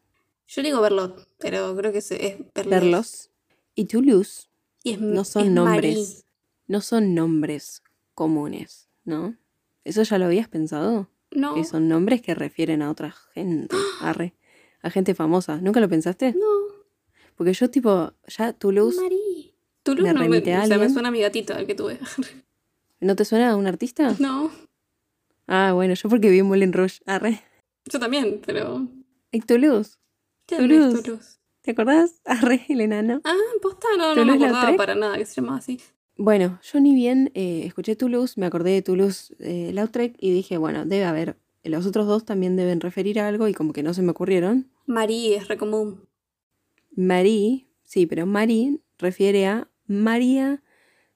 [0.47, 2.69] Yo digo Berlot, pero creo que es, es Berlioz.
[2.81, 3.31] Berlos
[3.73, 4.49] y Toulouse
[4.83, 5.97] Y es, no son es nombres.
[5.97, 6.23] Marie.
[6.67, 9.35] No son nombres comunes, ¿no?
[9.83, 11.09] ¿Eso ya lo habías pensado?
[11.31, 11.55] No.
[11.55, 13.75] Que son nombres que refieren a otra gente.
[14.01, 14.33] Arre.
[14.81, 15.57] A gente famosa.
[15.57, 16.33] ¿Nunca lo pensaste?
[16.33, 16.45] No.
[17.35, 18.99] Porque yo, tipo, ya Toulouse.
[19.01, 19.53] Marie.
[19.83, 21.99] Toulouse me no me, a o sea, me suena a mi gatito el que tuve.
[22.99, 24.15] ¿No te suena a un artista?
[24.19, 24.51] no,
[25.47, 27.01] Ah, bueno, yo porque vi en Moulin Rouge.
[27.05, 27.43] Arre.
[27.85, 28.87] yo también, pero.
[29.31, 29.99] ¿Y Toulouse?
[30.45, 31.03] ¿Qué dónde es Toulouse.
[31.03, 31.39] Toulouse?
[31.61, 32.21] ¿Te acordás?
[32.25, 33.21] Arre, el enano.
[33.23, 35.79] Ah, posta, no, no me acordaba para nada que se llamaba así.
[36.17, 40.57] Bueno, yo ni bien eh, escuché Toulouse, me acordé de Toulouse eh, Lautrec y dije,
[40.57, 41.37] bueno, debe haber.
[41.63, 44.69] Los otros dos también deben referir a algo y como que no se me ocurrieron.
[44.85, 46.07] Marie es re común.
[46.95, 50.63] Marie, sí, pero Marie refiere a María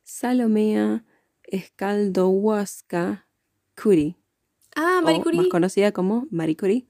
[0.03, 1.05] Salomea
[1.43, 3.27] Escaldohuasca
[3.81, 4.15] Curie,
[4.75, 5.39] Ah, Marie Curie.
[5.41, 6.87] más conocida como Marie Curie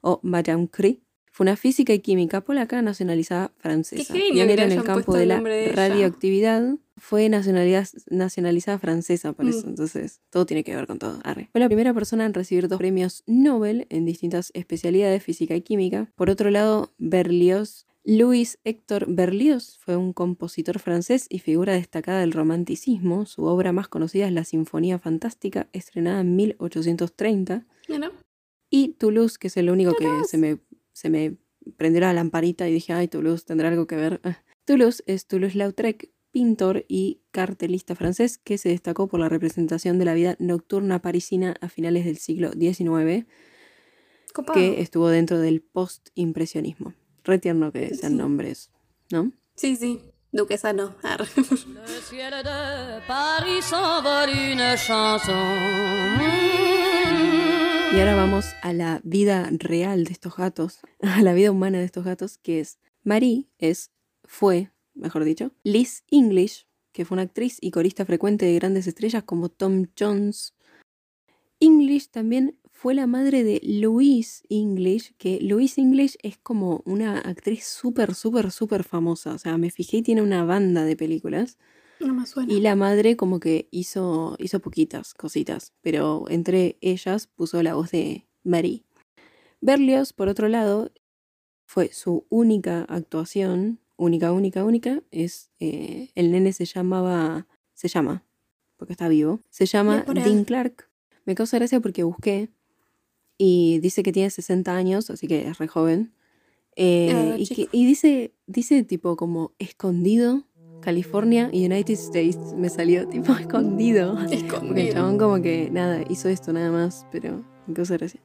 [0.00, 1.02] o Madame Curie.
[1.42, 4.14] Fue una física y química polaca nacionalizada francesa.
[4.14, 6.76] Qué Pionera en el campo de la de radioactividad.
[6.96, 9.66] Fue nacionalidad, nacionalizada francesa, por eso.
[9.66, 9.70] Mm.
[9.70, 11.18] Entonces, todo tiene que ver con todo.
[11.24, 11.48] Arre.
[11.50, 16.12] Fue la primera persona en recibir dos premios Nobel en distintas especialidades, física y química.
[16.14, 17.88] Por otro lado, Berlioz.
[18.04, 23.26] Louis Héctor Berlioz fue un compositor francés y figura destacada del romanticismo.
[23.26, 27.66] Su obra más conocida es la Sinfonía Fantástica, estrenada en 1830.
[27.88, 28.12] Mira.
[28.70, 30.58] Y Toulouse, que es el único que se me,
[30.92, 31.36] se me
[31.76, 34.20] prendió la lamparita y dije, ay, Toulouse tendrá algo que ver.
[34.24, 34.42] Ah.
[34.64, 40.14] Toulouse es Toulouse-Lautrec, pintor y cartelista francés que se destacó por la representación de la
[40.14, 43.26] vida nocturna parisina a finales del siglo XIX,
[44.32, 44.54] Copado.
[44.58, 46.94] que estuvo dentro del post-impresionismo.
[47.24, 48.18] Re tierno que sean Sí.
[48.18, 48.70] nombres,
[49.10, 49.30] ¿no?
[49.54, 50.00] Sí, sí.
[50.32, 50.96] Duquesa no.
[57.92, 61.84] Y ahora vamos a la vida real de estos gatos, a la vida humana de
[61.84, 63.90] estos gatos, que es Marie, es,
[64.24, 69.24] fue, mejor dicho, Liz English, que fue una actriz y corista frecuente de grandes estrellas
[69.24, 70.54] como Tom Jones.
[71.60, 77.64] English también fue la madre de Louise English, que Louise English es como una actriz
[77.64, 79.34] súper, súper, súper famosa.
[79.34, 81.58] O sea, me fijé y tiene una banda de películas.
[82.06, 82.52] No me suena.
[82.52, 87.90] Y la madre como que hizo, hizo poquitas cositas, pero entre ellas puso la voz
[87.90, 88.84] de Marie.
[89.60, 90.90] Berlioz, por otro lado,
[91.66, 98.24] fue su única actuación, única, única, única, es, eh, el nene se llamaba, se llama,
[98.76, 100.04] porque está vivo, se llama.
[100.24, 100.88] Dean Clark.
[101.24, 102.50] Me causa gracia porque busqué
[103.38, 106.12] y dice que tiene 60 años, así que es re joven.
[106.74, 110.48] Eh, Ah, y, que- y dice, dice tipo como escondido,
[110.82, 114.14] California, United States, me salió tipo escondido.
[114.16, 114.92] Porque el Escondido.
[114.92, 118.20] chabón como que nada, hizo esto nada más, pero me causa gracia.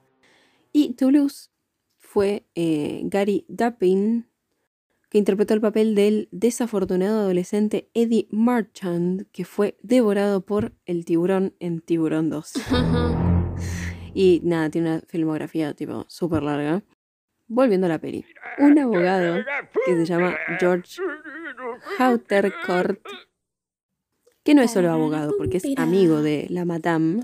[0.74, 1.50] Y Toulouse
[1.98, 4.28] fue eh, Gary Dappin,
[5.10, 11.56] que interpretó el papel del desafortunado adolescente Eddie Marchand, que fue devorado por el tiburón
[11.60, 12.54] en Tiburón 2.
[14.14, 16.84] y nada, tiene una filmografía tipo súper larga.
[17.48, 18.26] Volviendo a la peli.
[18.60, 19.44] Un abogado
[19.86, 21.02] que se llama George
[21.98, 23.00] Hautercourt,
[24.44, 27.22] que no es solo abogado, porque es amigo de la madame,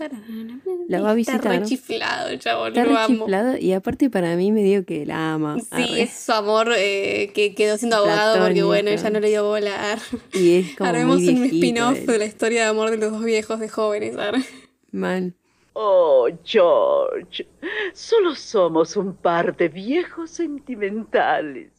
[0.89, 1.63] la va a Está visitar.
[1.63, 5.57] chiflado el chabón, Está chiflado y aparte para mí me dio que la ama.
[5.59, 6.01] Sí, arre.
[6.03, 9.97] es su amor eh, que quedó siendo abogado porque bueno, ella no le dio bola.
[10.33, 13.23] Y es como Haremos muy un spin-off de la historia de amor de los dos
[13.23, 14.17] viejos de jóvenes.
[14.17, 14.43] arre.
[14.91, 15.33] Mal.
[15.73, 17.47] Oh, George,
[17.93, 21.71] solo somos un par de viejos sentimentales.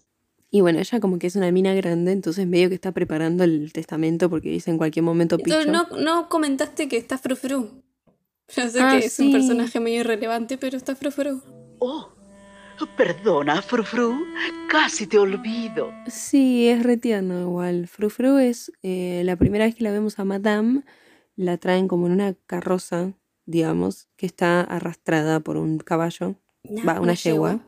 [0.51, 3.73] Y bueno, ella como que es una mina grande, entonces medio que está preparando el
[3.73, 5.65] testamento porque dice en cualquier momento picho.
[5.67, 7.83] No, no comentaste que está Frufru.
[8.49, 9.27] Yo sé Ah, que es sí.
[9.27, 11.41] un personaje medio irrelevante, pero está Frufru.
[11.81, 12.09] Oh,
[12.97, 14.17] perdona, Frufru,
[14.69, 15.91] casi te olvido.
[16.07, 17.89] Sí, es re tierno igual.
[17.89, 20.83] Frufru es eh, la primera vez que la vemos a Madame,
[21.37, 23.13] la traen como en una carroza,
[23.47, 26.37] digamos, que está arrastrada por un caballo,
[26.87, 27.61] va, una yegua,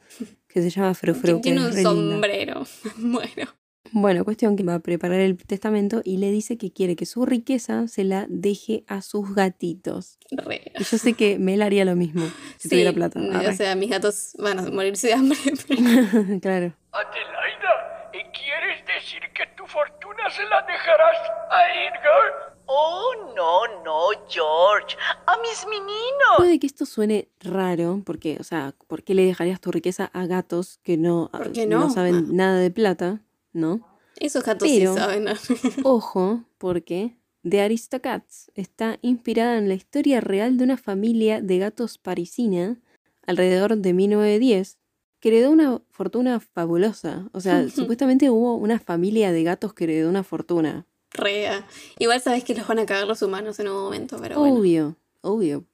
[0.48, 1.36] que se llama Frufru.
[1.36, 2.64] que Tiene un sombrero.
[2.98, 3.50] bueno.
[3.92, 7.24] Bueno, cuestión que va a preparar el testamento y le dice que quiere que su
[7.24, 10.18] riqueza se la deje a sus gatitos.
[10.32, 10.72] Re.
[10.76, 12.26] Y yo sé que Mel haría lo mismo
[12.58, 13.20] si Sí, tuviera plata.
[13.20, 15.38] o sea, mis gatos van a morirse de hambre.
[15.68, 16.72] pero- claro.
[16.90, 21.18] Adelaida, ¿y ¿quieres decir que tu fortuna se la dejarás
[21.50, 22.55] a Edgar?
[22.66, 26.36] Oh, no, no, George, a mis meninos.
[26.36, 30.26] Puede que esto suene raro, porque, o sea, ¿por qué le dejarías tu riqueza a
[30.26, 31.90] gatos que no, ¿Por qué no?
[31.90, 33.22] saben nada de plata?
[33.52, 33.80] ¿No?
[34.18, 35.26] Esos gatos Pero- sí saben.
[35.84, 37.16] Ojo, porque
[37.48, 42.80] The Aristocats está inspirada en la historia real de una familia de gatos parisina
[43.26, 44.78] alrededor de 1910
[45.20, 47.28] que heredó una fortuna fabulosa.
[47.32, 50.86] O sea, supuestamente hubo una familia de gatos que heredó una fortuna.
[51.16, 51.66] Rea.
[51.98, 54.56] Igual sabes que los van a cagar los humanos en un momento, pero bueno.
[54.56, 55.64] Obvio, obvio.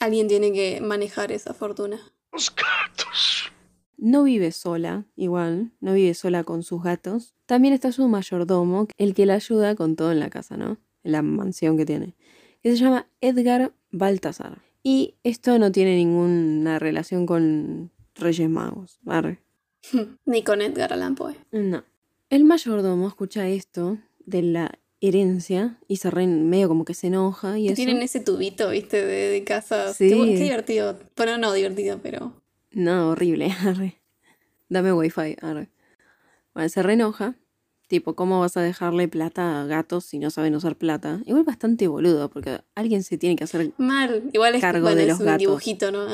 [0.00, 2.00] Alguien tiene que manejar esa fortuna.
[2.32, 3.50] Los gatos.
[3.96, 7.34] No vive sola, igual, no vive sola con sus gatos.
[7.46, 10.78] También está su mayordomo, el que la ayuda con todo en la casa, ¿no?
[11.02, 12.14] En la mansión que tiene.
[12.62, 14.62] Que se llama Edgar Baltasar.
[14.84, 19.00] Y esto no tiene ninguna relación con Reyes Magos.
[19.04, 19.40] Arre.
[20.24, 21.36] Ni con Edgar Allan Poe.
[21.50, 21.82] No.
[22.30, 27.58] El mayordomo escucha esto de la herencia y se re medio como que se enoja
[27.58, 27.76] y eso.
[27.76, 29.96] tienen ese tubito, viste, de, de casas.
[29.96, 30.08] Sí.
[30.10, 30.98] Qué, qué divertido.
[31.16, 32.32] Bueno, no divertido, pero.
[32.72, 34.00] No, horrible, arre.
[34.68, 35.70] Dame wifi, arre.
[36.54, 37.36] Bueno, se reenoja.
[37.86, 41.22] Tipo, ¿cómo vas a dejarle plata a gatos si no saben usar plata?
[41.24, 43.72] Igual bastante boludo, porque alguien se tiene que hacer...
[43.78, 44.24] Mal.
[44.34, 45.38] Igual es, Cargo bueno, de es los un gatos.
[45.38, 46.06] dibujito, ¿no?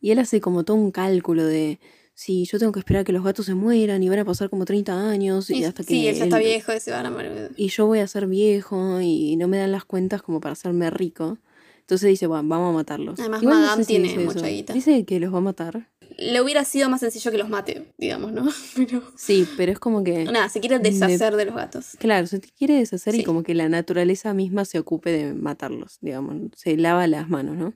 [0.00, 1.78] Y él hace como todo un cálculo de...
[2.14, 4.64] Si yo tengo que esperar que los gatos se mueran y van a pasar como
[4.64, 5.88] 30 años y, Y- hasta que...
[5.94, 7.50] sí, él ya está él- viejo y se van a morir.
[7.56, 10.90] Y yo voy a ser viejo y no me dan las cuentas como para hacerme
[10.90, 11.38] rico.
[11.80, 13.18] Entonces dice, bueno, vamos a matarlos.
[13.20, 14.72] Además, Igual no Madame sé si tiene dice mucha guita.
[14.72, 15.90] Dice que los va a matar.
[16.16, 18.48] Le hubiera sido más sencillo que los mate, digamos, ¿no?
[18.76, 19.02] Pero.
[19.16, 20.24] Sí, pero es como que...
[20.24, 21.96] Nada, se quiere deshacer de los gatos.
[21.98, 26.36] Claro, se quiere deshacer y como que la naturaleza misma se ocupe de matarlos, digamos,
[26.56, 27.74] se lava las manos, ¿no?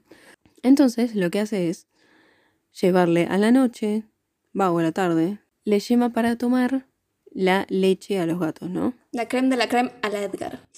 [0.62, 1.86] Entonces lo que hace es
[2.80, 4.04] llevarle a la noche,
[4.58, 6.86] va o a la tarde, le lleva para tomar
[7.30, 8.94] la leche a los gatos, ¿no?
[9.12, 10.68] La creme de la creme a la Edgar.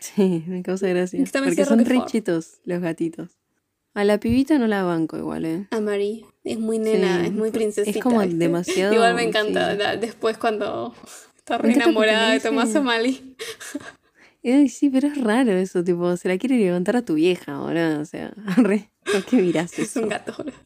[0.00, 1.24] Sí, me causa gracia.
[1.44, 3.38] Porque son richitos los gatitos.
[3.94, 5.68] A la pibita no la banco igual, ¿eh?
[5.70, 6.24] A Marie.
[6.44, 7.98] Es muy nena, Sí, es muy princesita.
[7.98, 8.36] es como ¿viste?
[8.36, 9.72] demasiado, Igual me encanta.
[9.72, 9.78] sí.
[9.78, 10.94] la- después cuando
[11.36, 13.36] está re enamorada de Tomás O'Malley.
[14.68, 18.04] Sí, pero es raro eso, tipo, se la quiere levantar a tu vieja ahora, o
[18.04, 20.02] sea, re, ¿por qué miras Es eso?
[20.02, 20.34] un gato.
[20.36, 20.56] boludo.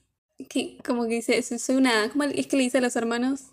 [0.49, 2.09] Que, como que dice, "So- soy una...
[2.11, 3.53] ¿Cómo es que le dice a los hermanos?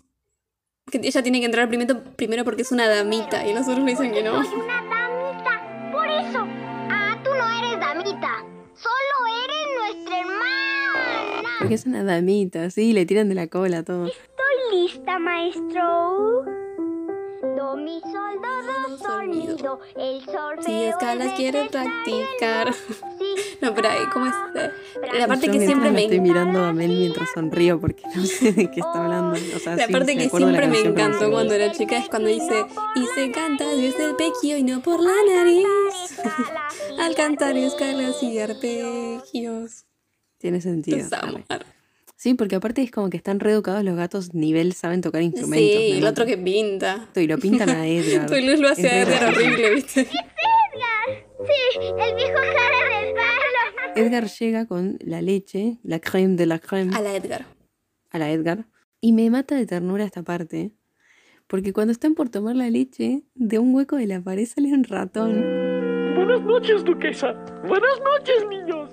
[0.90, 3.92] Que ella tiene que entrar primero, primero porque es una damita y los otros le
[3.92, 4.44] dicen que no.
[4.44, 5.90] Soy una damita.
[5.92, 6.44] Por eso.
[6.90, 8.44] Ah, tú no eres damita.
[8.74, 11.48] Solo eres nuestra hermana.
[11.58, 14.06] Porque es una damita, sí, le tiran de la cola todo.
[14.06, 16.44] Estoy lista, maestro.
[17.56, 19.78] Do, mi, sol, do, do, sol, mi, do.
[19.96, 22.74] El sol Si escalas quiere practicar.
[23.60, 24.34] No, pero ahí, ¿cómo es?
[24.56, 24.70] Eh,
[25.18, 28.52] La parte Yo que siempre me estoy mirando a Mel mientras sonrío porque no sé
[28.52, 29.32] de qué está hablando.
[29.32, 32.66] O sea, La sí, parte que siempre me encantó cuando era chica es cuando dice
[32.94, 35.66] y se canta desde el pequio y no por la nariz.
[36.98, 39.86] Al cantar escalas y arpegios.
[40.38, 40.98] Tiene sentido.
[40.98, 41.38] Los amo.
[42.24, 45.78] Sí, porque aparte es como que están reeducados los gatos, nivel saben tocar instrumentos.
[45.78, 47.06] Sí, el otro que pinta.
[47.14, 48.30] Y lo pintan a Edgar.
[48.30, 50.00] Tu luz lo hace Es a Edgar horrible, ¿viste?
[50.00, 51.26] Edgar.
[51.46, 54.06] Sí, el viejo cara del palo.
[54.06, 56.96] Edgar llega con la leche, la creme de la creme.
[56.96, 57.44] A la Edgar.
[58.08, 58.64] a la Edgar.
[59.02, 60.72] Y me mata de ternura esta parte.
[61.46, 64.84] Porque cuando están por tomar la leche, de un hueco de la pared sale un
[64.84, 65.42] ratón.
[66.14, 67.34] Buenas noches, duquesa.
[67.68, 68.83] Buenas noches, niños.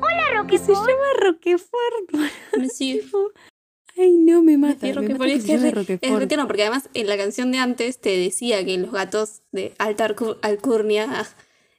[0.00, 0.86] Hola, Que se llama
[1.20, 2.12] Roquefort.
[2.58, 3.02] Monsieur.
[3.96, 4.86] Ay, no, me mata.
[4.86, 6.20] Sí, me mata Roquefort, que es se que es llame re- es Roquefort.
[6.20, 9.74] re tierno, porque además en la canción de antes te decía que los gatos de
[9.78, 11.26] alta alcu- alcurnia,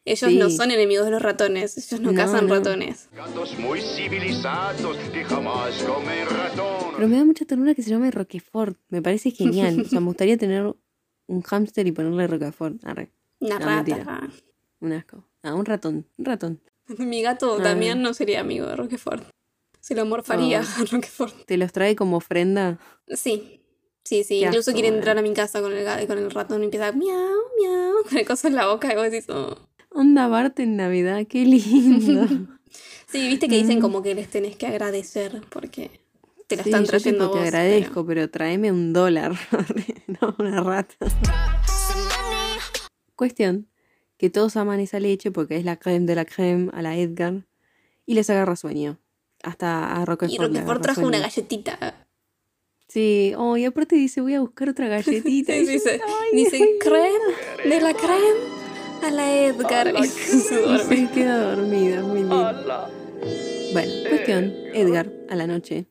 [0.05, 0.38] ellos Sí.
[0.38, 2.55] no son enemigos de los ratones, ellos no, No, cazan no.
[2.55, 3.09] ratones.
[3.13, 6.93] Gatos muy civilizados que jamás comen ratón.
[6.95, 8.78] Pero me da mucha ternura que se llame Roquefort.
[8.89, 9.80] Me parece genial.
[9.82, 10.76] O sea, me gustaría tener
[11.28, 12.84] un hámster y ponerle Roquefort.
[12.86, 13.11] Arre.
[13.39, 13.76] Una No, rata.
[13.95, 14.30] mentira.
[14.82, 15.24] Un asco.
[15.43, 16.05] Ah, un ratón.
[16.17, 16.61] Un ratón.
[16.97, 17.63] Mi gato Ah.
[17.63, 19.23] Damián no sería amigo de Roquefort.
[19.79, 20.63] Se lo morfaría Oh.
[20.81, 21.45] a Roquefort.
[21.45, 22.77] ¿Te los trae como ofrenda?
[23.07, 23.61] Sí.
[24.03, 24.39] Sí, sí.
[24.39, 24.97] Qué Incluso asco, quiere eh.
[24.97, 28.25] entrar a mi casa con el, con el ratón y empieza miau, miau, con el
[28.25, 29.57] coso en la boca y vos decís, oh.
[29.91, 32.27] Onda Bart en Navidad, qué lindo.
[33.07, 33.81] Sí, viste que dicen Mm.
[33.81, 35.89] como que les tenés que agradecer porque
[36.47, 37.37] te la Sí, están yo trayendo a vos.
[37.37, 38.29] te agradezco, pero...
[38.29, 39.33] tráeme un dólar,
[40.07, 40.95] no una rata.
[43.15, 43.67] Cuestión,
[44.20, 47.45] que todos aman esa leche porque es la creme de la creme a la Edgar
[48.05, 48.99] y les agarra sueño.
[49.43, 51.24] Hasta a Roquefort Y Roquefort trajo una sueño.
[51.24, 52.05] galletita.
[52.89, 55.53] Sí, oh, y aparte dice, voy a buscar otra galletita.
[55.53, 56.80] Sí, dice, "Ay, dice ay, no".
[56.80, 58.59] creme de la creme
[59.03, 59.93] a la Edgar.
[60.03, 62.89] y se queda dormida, muy lindo.
[63.72, 65.86] Bueno, cuestión, Edgar a la noche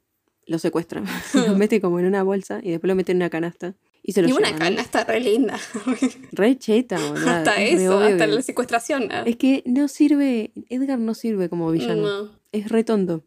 [0.44, 1.02] lo secuestra,
[1.34, 3.74] lo mete como en una bolsa y después lo mete en una canasta
[4.08, 4.64] y se lo Y una lleva, ¿no?
[4.64, 5.58] canasta re linda.
[6.32, 7.28] Re cheta, boludo.
[7.28, 9.08] hasta es eso, hasta la secuestración.
[9.12, 9.22] ah.
[9.26, 12.22] Es que no sirve, Edgar no sirve como villano.
[12.24, 12.30] No.
[12.52, 13.22] Es re tonto.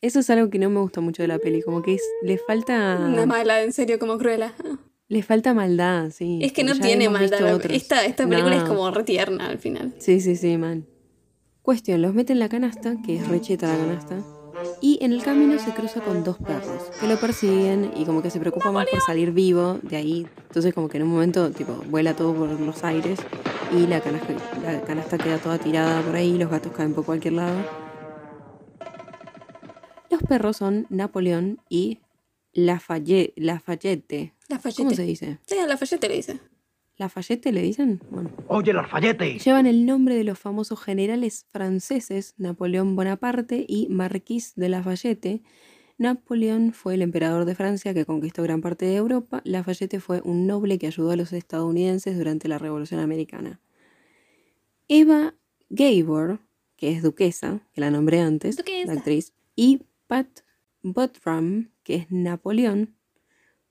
[0.00, 2.38] Eso es algo que no me gusta mucho de la peli, como que es, le
[2.38, 4.54] falta Una mala, en serio, como cruela.
[5.08, 6.38] le falta maldad, sí.
[6.40, 7.60] Es que no tiene maldad.
[7.72, 9.92] Esta, esta película es como re tierna al final.
[9.98, 10.86] Sí, sí, sí, man.
[11.62, 14.22] Cuestión, los mete en la canasta, que es recheta la canasta,
[14.80, 18.30] y en el camino se cruza con dos perros que lo persiguen y como que
[18.30, 20.26] se preocupa más por salir vivo de ahí.
[20.48, 23.18] Entonces como que en un momento tipo vuela todo por los aires
[23.72, 27.34] y la canasta, la canasta queda toda tirada por ahí, los gatos caen por cualquier
[27.34, 27.56] lado.
[30.10, 31.98] Los perros son Napoleón y
[32.52, 33.34] Lafayette.
[33.36, 34.32] Lafayette.
[34.48, 34.76] Lafayette.
[34.78, 35.38] ¿Cómo se dice?
[35.46, 36.40] Sí, Lafayette le dice.
[36.98, 38.00] ¿Lafayette le dicen?
[38.10, 38.30] Bueno.
[38.48, 39.38] Oye, Lafayette.
[39.38, 45.42] Llevan el nombre de los famosos generales franceses Napoleón Bonaparte y Marquis de Lafayette.
[45.98, 49.42] Napoleón fue el emperador de Francia que conquistó gran parte de Europa.
[49.44, 53.60] Lafayette fue un noble que ayudó a los estadounidenses durante la Revolución Americana.
[54.88, 55.34] Eva
[55.68, 56.40] Gabor,
[56.76, 58.92] que es duquesa, que la nombré antes, Duquesa.
[58.92, 60.28] la actriz, y Pat
[60.82, 62.95] Buttram, que es Napoleón,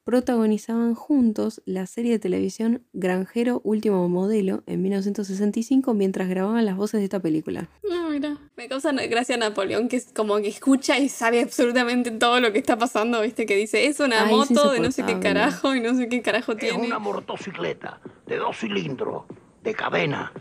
[0.05, 6.99] protagonizaban juntos la serie de televisión Granjero Último Modelo en 1965 mientras grababan las voces
[7.01, 7.67] de esta película.
[7.89, 8.37] No, mira.
[8.55, 12.59] Me causa gracia Napoleón, que es como que escucha y sabe absolutamente todo lo que
[12.59, 13.47] está pasando, ¿viste?
[13.47, 16.07] Que dice, es una Ay, es moto de no sé qué carajo y no sé
[16.07, 16.85] qué carajo Es tiene.
[16.85, 19.23] una motocicleta de dos cilindros,
[19.63, 20.31] de cadena.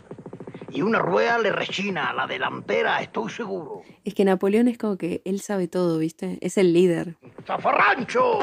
[0.71, 3.81] Y una rueda le rechina a la delantera, estoy seguro.
[4.03, 6.37] Es que Napoleón es como que él sabe todo, ¿viste?
[6.41, 7.15] Es el líder.
[7.47, 8.39] ¡Zafarrancho!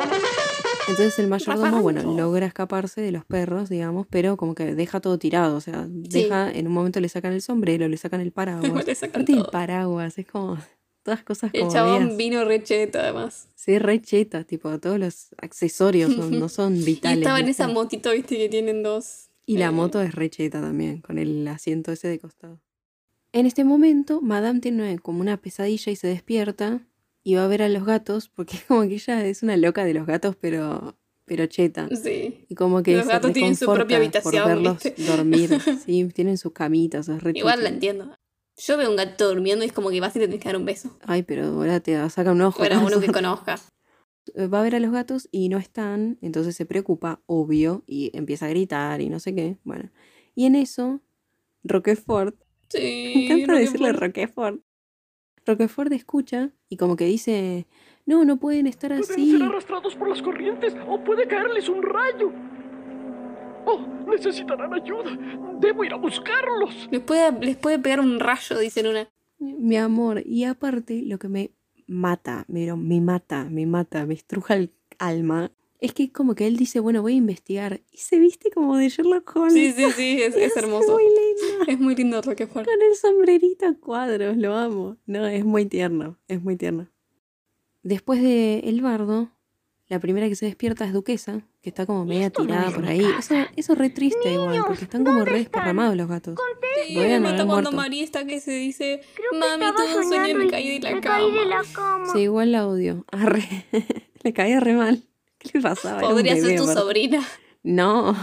[0.89, 5.19] Entonces el mayordomo, bueno, logra escaparse de los perros, digamos, pero como que deja todo
[5.19, 8.87] tirado, o sea, deja, en un momento le sacan el sombrero, le sacan el paraguas.
[8.87, 10.59] Le sacan el paraguas, es como
[11.05, 13.49] todas cosas El como chabón medias- vino recheta, además.
[13.55, 17.19] Sí, re cheta, tipo, todos los accesorios son- no son Y vitales.
[17.19, 18.37] estaba en esa motito, ¿viste?
[18.37, 19.29] Que tienen dos.
[19.47, 22.61] Y la eh, moto es re cheta también, con el asiento ese de costado.
[23.33, 26.81] En este momento, Madame tiene como una pesadilla y se despierta
[27.25, 29.85] y va a ver a los gatos, porque es como que ella es una loca
[29.85, 31.89] de los gatos, pero, pero cheta.
[31.95, 32.45] Sí.
[32.49, 35.03] Y como que Los se gatos tienen su propia habitación, por verlos ¿viste?
[35.07, 35.51] dormir.
[35.85, 38.17] Sí, tienen sus camitas, es re Igual la entiendo.
[38.59, 40.57] Yo veo un gato durmiendo y es como que vas y te tienes que dar
[40.57, 40.97] un beso.
[41.07, 42.59] Ay, pero ahora te saca un ojo.
[42.59, 42.87] Fuera ¿no?
[42.87, 43.59] uno que conozca.
[44.37, 48.47] va a ver a los gatos y no están, entonces se preocupa, obvio, y empieza
[48.47, 49.57] a gritar y no sé qué.
[49.65, 49.91] Bueno,
[50.35, 51.01] y en eso,
[51.65, 52.37] Roquefort,
[52.69, 53.13] Sí.
[53.15, 54.61] me encanta decirle Roquefort.
[55.47, 55.93] Roquefort.
[55.93, 57.67] Escucha y como que dice,
[58.07, 59.33] no, no pueden estar Pueden así.
[59.33, 62.33] ser arrastrados por las corrientes o puede caerles un rayo.
[63.65, 65.17] Oh, necesitarán ayuda.
[65.61, 66.89] Debo ir a buscarlos.
[66.91, 69.09] Les puede, les puede pegar un rayo, dicen una.
[69.39, 71.51] Mi amor, y aparte lo que me
[71.87, 75.51] mata, pero me mata, me mata, me estruja el alma,
[75.83, 78.89] es que como que él dice, bueno, voy a investigar, y se viste como de
[78.89, 79.53] Sherlock Holmes.
[79.53, 80.93] Sí, sí, sí, es, es hermoso.
[80.93, 81.65] muy lindo.
[81.69, 82.65] Es muy lindo Roquefort.
[82.67, 84.97] Con el sombrerito a cuadros, lo amo.
[85.07, 86.89] No, es muy tierno, es muy tierno.
[87.83, 89.31] Después de El Bardo,
[89.89, 92.85] la primera que se despierta es Duquesa, que está como media no tirada es por
[92.87, 93.05] ahí.
[93.19, 96.39] Eso, eso es re triste igual, porque están como re desparramados los gatos.
[96.87, 97.73] Sí, me mata cuando.
[97.73, 101.01] María está que se dice, que mami, todo soñé, soñando me caí de la me
[101.01, 101.17] cama.
[101.17, 102.07] caí de la cama.
[102.13, 103.05] Sí, igual la odio.
[103.11, 103.67] Arre.
[104.23, 105.03] Le caía re mal.
[105.43, 106.01] ¿Qué le pasaba?
[106.01, 106.81] Podría ser tu aparte.
[106.81, 107.23] sobrina.
[107.63, 108.17] No.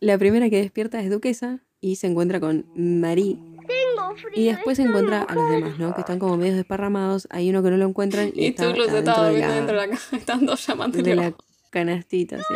[0.00, 3.38] La primera que despierta es Duquesa y se encuentra con Marie.
[3.66, 4.30] Tengo frío.
[4.34, 5.94] Y después se encuentra a los demás, ¿no?
[5.94, 7.28] Que están como medios desparramados.
[7.30, 9.54] Hay uno que no lo encuentran y, Y está tú lo adentro estaba de durmiendo
[9.54, 10.02] la, dentro de la cama.
[10.18, 11.02] Están dos llamándole.
[11.02, 11.34] de la
[11.70, 12.54] canastita, sí.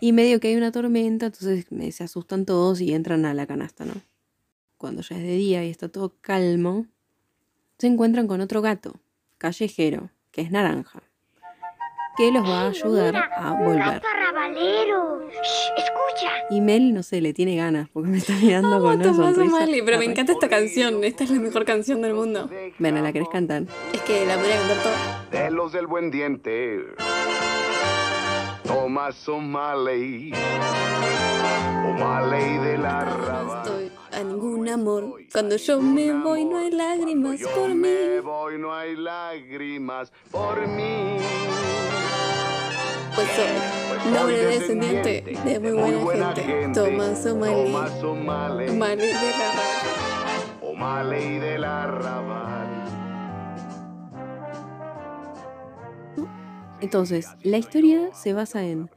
[0.00, 3.84] Y medio que hay una tormenta, entonces se asustan todos y entran a la canasta,
[3.84, 3.94] ¿no?
[4.78, 6.86] Cuando ya es de día y está todo calmo,
[7.78, 8.94] se encuentran con otro gato,
[9.36, 11.02] callejero, que es naranja.
[12.16, 14.02] Que los va a ayudar a volver.
[15.76, 16.30] Escucha.
[16.50, 19.56] Y Mel, no sé, le tiene ganas porque me está mirando Amo con una sonrisa.
[19.56, 21.04] O'Malley, pero me encanta esta canción.
[21.04, 22.48] Esta es la mejor canción del mundo.
[22.78, 23.62] Bueno, ¿la querés cantar?
[23.92, 25.44] Es que la podría cantar toda.
[25.44, 26.84] De los del buen diente.
[28.64, 30.32] Thomas O'Malley.
[31.86, 33.62] O'Malley de la No Raba.
[33.64, 35.14] estoy a ningún amor.
[35.32, 37.76] Cuando yo me voy no hay lágrimas Yo por mí.
[37.76, 41.16] me voy, no hay lágrimas por mí.
[43.20, 46.72] Pues soy noble descendiente de muy buena gente.
[46.72, 47.74] Tomás O'Malley.
[48.02, 48.68] O'Malley.
[48.70, 49.52] O'Malley de la.
[50.62, 52.68] O'Malley de la Raval.
[56.80, 58.88] Entonces, la historia se basa en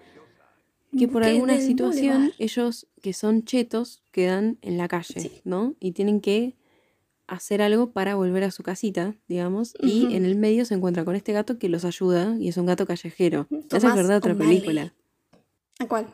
[0.97, 5.75] que por alguna situación ellos que son chetos quedan en la calle, ¿no?
[5.81, 6.55] Y tienen que
[7.33, 11.15] hacer algo para volver a su casita, digamos, y en el medio se encuentra con
[11.15, 13.47] este gato que los ayuda y es un gato callejero.
[13.51, 14.93] Hace Tomás acordar otra película,
[15.79, 16.07] ¿A cuál?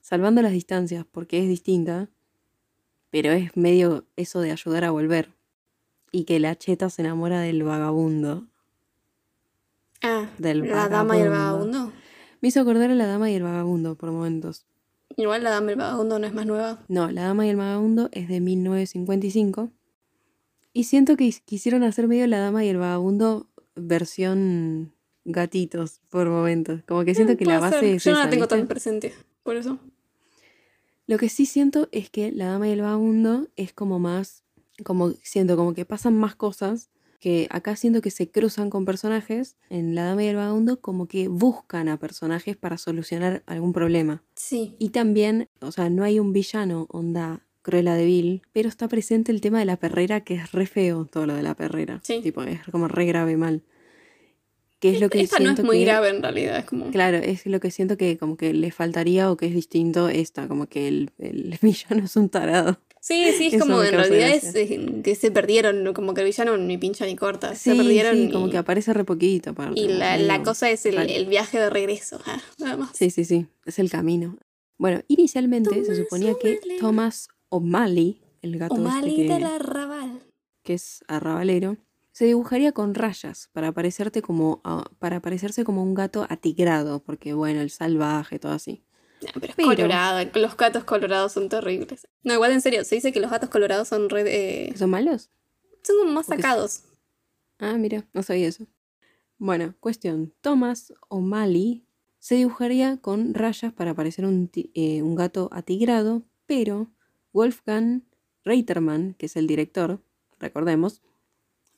[0.00, 2.08] salvando las distancias porque es distinta,
[3.10, 5.30] pero es medio eso de ayudar a volver
[6.12, 8.46] y que la cheta se enamora del vagabundo.
[10.02, 11.78] Ah, Del la dama y el vagabundo.
[11.78, 11.92] vagabundo.
[12.40, 14.66] Me hizo acordar a la dama y el vagabundo por momentos.
[15.16, 16.84] Igual la dama y el vagabundo no es más nueva.
[16.88, 19.70] No, La Dama y el Vagabundo es de 1955.
[20.76, 24.92] Y siento que quis- quisieron hacer medio La Dama y el Vagabundo versión
[25.24, 26.82] gatitos por momentos.
[26.86, 27.94] Como que siento Eh, que la base ser.
[27.94, 28.56] es Yo no esa, la tengo ¿viste?
[28.58, 29.78] tan presente, por eso.
[31.06, 34.42] Lo que sí siento es que La Dama y el Vagabundo es como más,
[34.84, 39.56] como siento como que pasan más cosas, que acá siento que se cruzan con personajes,
[39.70, 44.22] en La Dama y el Vagabundo como que buscan a personajes para solucionar algún problema.
[44.34, 44.76] Sí.
[44.78, 49.32] Y también, o sea, no hay un villano onda Cruella de Vil, pero está presente
[49.32, 52.00] el tema de la perrera, que es re feo todo lo de la perrera.
[52.04, 52.20] Sí.
[52.22, 53.62] Tipo, es como re grave mal.
[54.78, 56.90] Que es lo que Esta no siento es muy que- grave en realidad, es como...
[56.90, 60.46] Claro, es lo que siento que como que le faltaría o que es distinto esta,
[60.48, 62.78] como que el, el villano es un tarado.
[63.00, 64.60] Sí, sí, es Eso como en realidad es gracia.
[64.76, 65.94] eh, que se perdieron, ¿no?
[65.94, 68.58] como que el villano ni pincha ni corta, se Sí, perdieron sí, y, como que
[68.58, 69.50] aparece re poquito.
[69.50, 72.90] aparte, y la, la cosa es el, el viaje de regreso, ah, nada más.
[72.96, 74.36] Sí, sí, sí, es el camino.
[74.78, 80.22] Bueno, inicialmente se suponía que Thomas O'Malley, el gato este O'Malley que- del arrabal.
[80.62, 81.76] que es arrabalero,
[82.12, 87.34] se dibujaría con rayas para parecerte como a- para parecerse como un gato atigrado, porque
[87.34, 88.82] bueno, el salvaje, todo así.
[89.26, 92.06] Ah, pero es Pero- colorado, los gatos colorados son terribles.
[92.22, 94.90] No, igual en serio, se dice que los gatos colorados son re, eh, ¿Que ¿Son
[94.90, 95.30] malos?
[95.82, 96.82] son como más sacados.
[97.58, 98.66] Ah, mira, no sabía eso.
[99.38, 100.34] Bueno, cuestión.
[100.40, 101.84] Thomas O'Malley
[102.18, 106.90] se dibujaría con rayas para parecer un, eh, un gato atigrado, pero
[107.36, 108.02] Wolfgang
[108.44, 110.00] Reitermann, que es el director,
[110.40, 111.02] recordemos,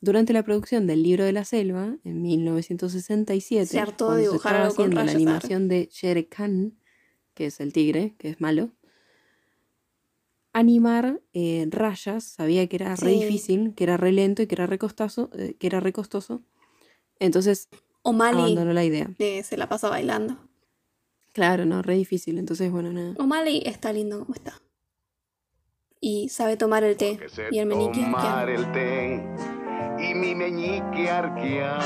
[0.01, 4.53] durante la producción del libro de la selva, en 1967, Se hartó de se dibujar
[4.55, 6.79] estaba algo con haciendo la rayas, animación de Shere Khan,
[7.35, 8.71] que es el tigre, que es malo,
[10.53, 13.21] animar eh, rayas, sabía que era re Sí.
[13.21, 16.43] difícil, que era re lento y que era re costoso, eh, que era re costoso.
[17.19, 17.69] Entonces
[18.03, 19.11] O'Malley abandonó la idea.
[19.19, 20.37] eh, se la pasa bailando.
[21.33, 22.39] Claro, no, re difícil.
[22.39, 23.15] Entonces, bueno, nada.
[23.19, 24.61] O'Malley está lindo como está.
[26.01, 27.19] Y sabe tomar el té
[27.51, 28.51] y el meñique tomar arquear.
[28.51, 31.81] el té y mi meñique arquear.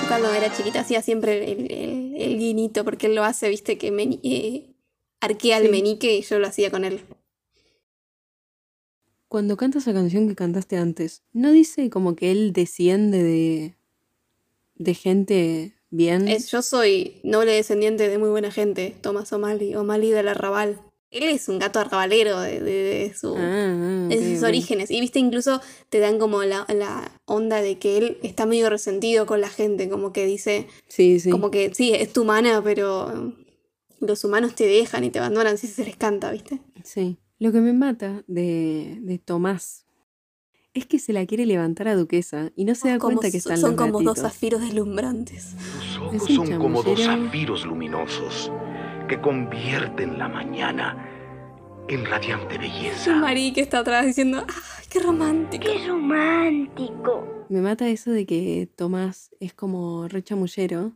[0.00, 3.76] Yo cuando era chiquita hacía siempre el, el- el guinito porque él lo hace, viste,
[3.76, 4.74] que meñi- eh,
[5.20, 7.00] arquea el meñique y yo lo hacía con él.
[9.28, 13.74] Cuando canta esa canción que cantaste antes, ¿no dice como que él desciende de,
[14.76, 16.28] de gente bien?
[16.28, 20.80] Es, yo soy noble descendiente de muy buena gente, Thomas O'Malley, O'Malley del arrabal.
[21.14, 22.72] Él es un gato arrabalero de, de-
[23.08, 24.90] de su, Ah, ah, de sus orígenes.
[24.90, 29.24] Y viste, incluso te dan como la, la onda de que él está medio resentido
[29.26, 31.30] con la gente, como que dice, Sí, sí.
[31.30, 33.32] como que sí, es tu humana, pero
[34.00, 36.58] los humanos te dejan y te abandonan si se les canta, ¿viste?
[36.82, 37.16] Sí.
[37.38, 39.86] Lo que me mata de, de Tomás
[40.72, 43.36] es que se la quiere levantar a Duquesa y no se da Como cuenta que
[43.38, 45.54] están son los como dos zafiros deslumbrantes.
[45.54, 48.50] Tus ojos son como dos zafiros luminosos
[49.14, 51.08] que convierten la mañana
[51.88, 53.14] en radiante Y belleza.
[53.14, 55.64] Mari que está atrás diciendo, ¡ay, qué romántico!
[55.64, 57.46] ¡Qué romántico!
[57.48, 60.94] Me mata eso de que Tomás es como re chamullero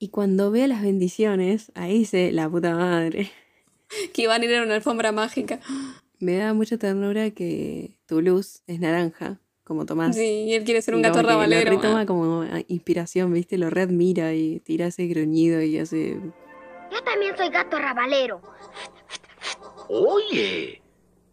[0.00, 3.30] y cuando ve las bendiciones, ahí dice la puta madre.
[4.12, 5.60] Que iban a ir a una alfombra mágica.
[6.18, 10.14] Me da mucha ternura que tu luz es naranja, como Tomás.
[10.14, 13.56] Sí, y él quiere ser un gato que lo retoma como ah, inspiración, ¿viste?
[13.56, 16.18] Lo readmira y tira ese gruñido y hace...
[16.90, 18.40] Yo también soy gato rabalero.
[19.88, 20.82] Oye,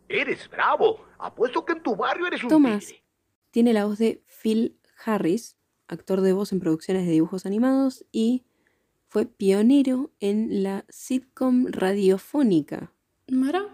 [0.07, 0.99] eres bravo.
[1.17, 3.03] Apuesto que en tu barrio eres un Tomás tigre.
[3.51, 8.43] tiene la voz de Phil Harris, actor de voz en producciones de dibujos animados y
[9.07, 12.91] fue pionero en la sitcom radiofónica.
[13.27, 13.65] ¿Mara?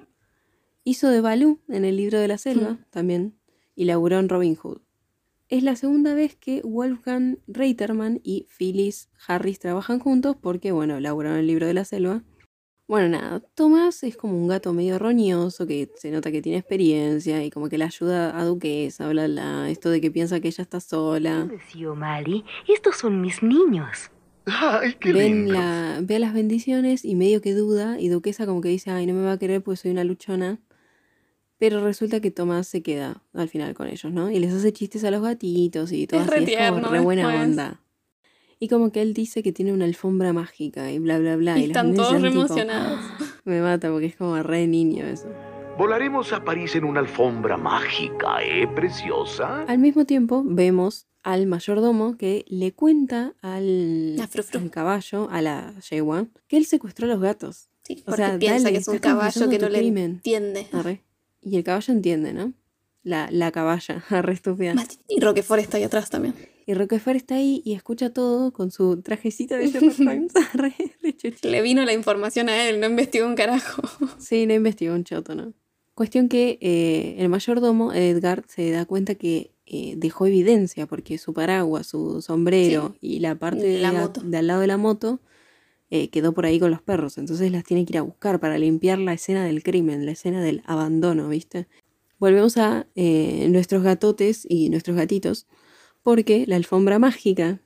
[0.84, 3.38] Hizo de Balú en el libro de la selva también
[3.75, 4.82] y laburó en Robin Hood.
[5.52, 11.39] Es la segunda vez que Wolfgang Reiterman y Phyllis Harris trabajan juntos porque, bueno, laburaron
[11.39, 12.24] el libro de la selva.
[12.88, 17.43] Bueno, nada, Tomás es como un gato medio roñoso que se nota que tiene experiencia
[17.43, 20.62] y como que le ayuda a Duquesa, bla, bla, esto de que piensa que ella
[20.62, 21.49] está sola.
[21.97, 24.10] Mali, estos son mis niños.
[24.45, 25.54] Ay, qué Ven lindo.
[25.54, 29.06] la, ve a las bendiciones y medio que duda y Duquesa como que dice, ay,
[29.06, 30.62] no me va a querer porque soy una luchona.
[31.62, 34.32] Pero resulta que Tomás se queda al final con ellos, ¿no?
[34.32, 36.32] Y les hace chistes a los gatitos y todo Es así.
[36.32, 37.49] re es como tierno re buena después.
[37.49, 37.82] onda.
[38.59, 41.59] Y como que él dice que tiene una alfombra mágica y bla, bla, bla.
[41.59, 42.99] Y están todos re tipo, emocionados.
[43.45, 45.28] Me mata porque es como re niño eso.
[45.78, 49.62] Volaremos a París en una alfombra mágica, ¿eh, preciosa?
[49.62, 54.59] Al mismo tiempo vemos al mayordomo que le cuenta al, La frufru.
[54.62, 57.70] al caballo, a la yegua, que él secuestró a los gatos.
[57.84, 60.12] Sí, O porque sea, piensa dale, que es un caballo que no tu le crimen.
[60.14, 60.68] entiende.
[60.72, 61.03] Arre.
[61.41, 62.53] Y el caballo entiende, ¿no?
[63.03, 64.75] La, la caballa, re estúpida.
[65.07, 66.35] Y Roquefort está ahí atrás también.
[66.65, 70.33] Y Roquefort está ahí y escucha todo con su trajecito de Sherlock Holmes.
[71.43, 73.81] Le vino la información a él, no investigó un carajo.
[74.19, 75.53] Sí, no investigó un choto, ¿no?
[75.93, 81.33] Cuestión que eh, el mayordomo, Edgar, se da cuenta que eh, dejó evidencia porque su
[81.33, 85.19] paraguas, su sombrero y la parte de, La de al lado de la moto
[85.91, 87.17] eh, quedó por ahí con los perros.
[87.17, 90.41] Entonces las tiene que ir a buscar para limpiar la escena del crimen, la escena
[90.41, 91.67] del abandono, ¿viste?
[92.17, 95.47] Volvemos a eh, nuestros gatotes y nuestros gatitos
[96.01, 97.61] porque la alfombra mágica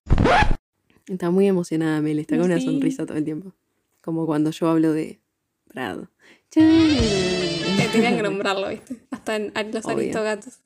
[1.08, 3.54] está muy emocionada, Mel, está con una sonrisa todo el tiempo.
[4.02, 5.22] Como cuando yo hablo de
[5.68, 6.10] Prado.
[6.56, 9.06] Eh, Tenían que nombrarlo, ¿viste?
[9.12, 9.98] Hasta en los Obvio.
[9.98, 10.60] aristogatos.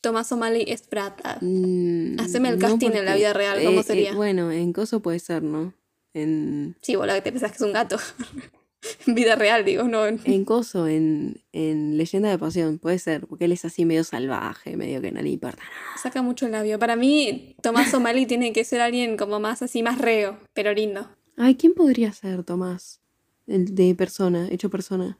[0.00, 1.38] Tomás O'Malley es Brata.
[1.40, 4.14] Mm, Haceme el no casting en la vida real, ¿cómo eh, eh, sería?
[4.14, 5.74] bueno, en Coso puede ser, ¿no?
[6.14, 7.98] En, Sí, boludo, que te pensás que es un gato.
[9.06, 10.06] en vida real, digo, no.
[10.06, 14.04] en- en Coso, en, en Leyenda de Pasión, puede ser, porque él es así medio
[14.04, 15.96] salvaje, medio que no le importa nada.
[16.02, 16.78] Saca mucho el labio.
[16.78, 21.08] Para mí, Tomás O'Malley tiene que ser alguien como más así, más reo, pero lindo.
[21.36, 23.00] Ay, ¿quién podría ser, Tomás?
[23.46, 25.18] El de persona, hecho persona.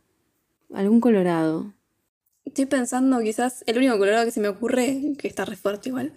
[0.73, 1.73] Algún colorado.
[2.45, 6.13] Estoy pensando, quizás, el único colorado que se me ocurre, que está re fuerte igual,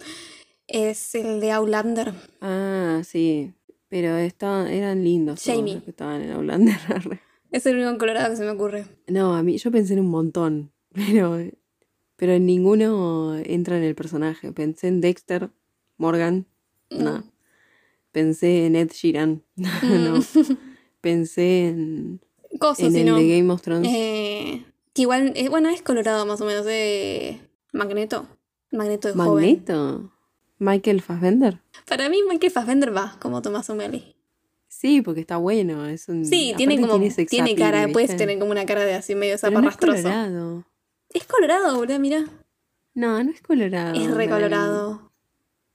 [0.66, 2.12] es el de Outlander.
[2.40, 3.54] Ah, sí.
[3.88, 5.74] Pero estaban, eran lindos todos Jamie.
[5.74, 6.76] los que estaban en Outlander.
[7.50, 8.84] Es el único colorado que se me ocurre.
[9.06, 11.38] No, a mí yo pensé en un montón, pero,
[12.16, 14.52] pero en ninguno entra en el personaje.
[14.52, 15.50] Pensé en Dexter,
[15.96, 16.46] Morgan,
[16.90, 17.24] no.
[18.12, 20.20] Pensé en Ed Sheeran, no.
[21.00, 22.20] Pensé en,
[22.58, 23.90] Coso, en el de Game of Thrones.
[23.90, 27.40] Eh, que igual, eh, bueno, es colorado más o menos, de
[27.72, 28.26] Magneto.
[28.72, 29.44] Magneto de joven.
[29.44, 30.12] Magneto.
[30.58, 31.60] Michael Fassbender.
[31.86, 34.16] Para mí, Michael Fassbender va como Tomás O'Malley.
[34.68, 35.86] Sí, porque está bueno.
[35.86, 36.98] Es un, Sí, tiene como.
[37.28, 40.02] Tiene cara, puedes como una cara de así medio Pero no es zaparrastroso.
[40.02, 40.64] colorado.
[41.10, 42.24] Es colorado, boludo, mira.
[42.94, 43.94] No, no es colorado.
[43.94, 45.12] es recolorado.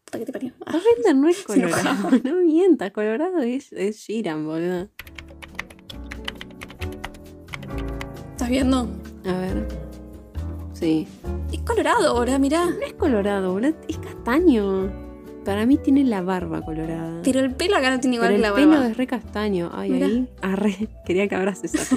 [0.06, 0.54] Puta que te parió.
[0.66, 2.10] Ah, Fassbender no es colorado.
[2.24, 4.06] No mientas, colorado es, es
[4.46, 4.90] boludo.
[8.32, 8.90] ¿Estás viendo?
[9.26, 9.83] A ver.
[10.84, 11.08] Sí.
[11.54, 12.66] Es colorado, boludo, mirá.
[12.66, 13.74] No es colorado, boludo.
[13.88, 14.92] Es castaño.
[15.46, 17.22] Para mí tiene la barba colorada.
[17.24, 18.88] Pero el pelo acá no tiene igual Pero que el la pelo barba.
[18.92, 19.70] es re castaño.
[19.74, 20.06] Ay, Mirá.
[20.08, 20.30] ahí.
[20.42, 20.90] Arre.
[21.06, 21.96] Quería que abras esa.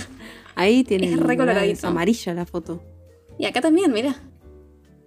[0.55, 1.07] Ahí tiene.
[1.07, 1.73] Es el- re coloradito.
[1.79, 2.83] Es amarilla la foto.
[3.39, 4.15] Y acá también, mira.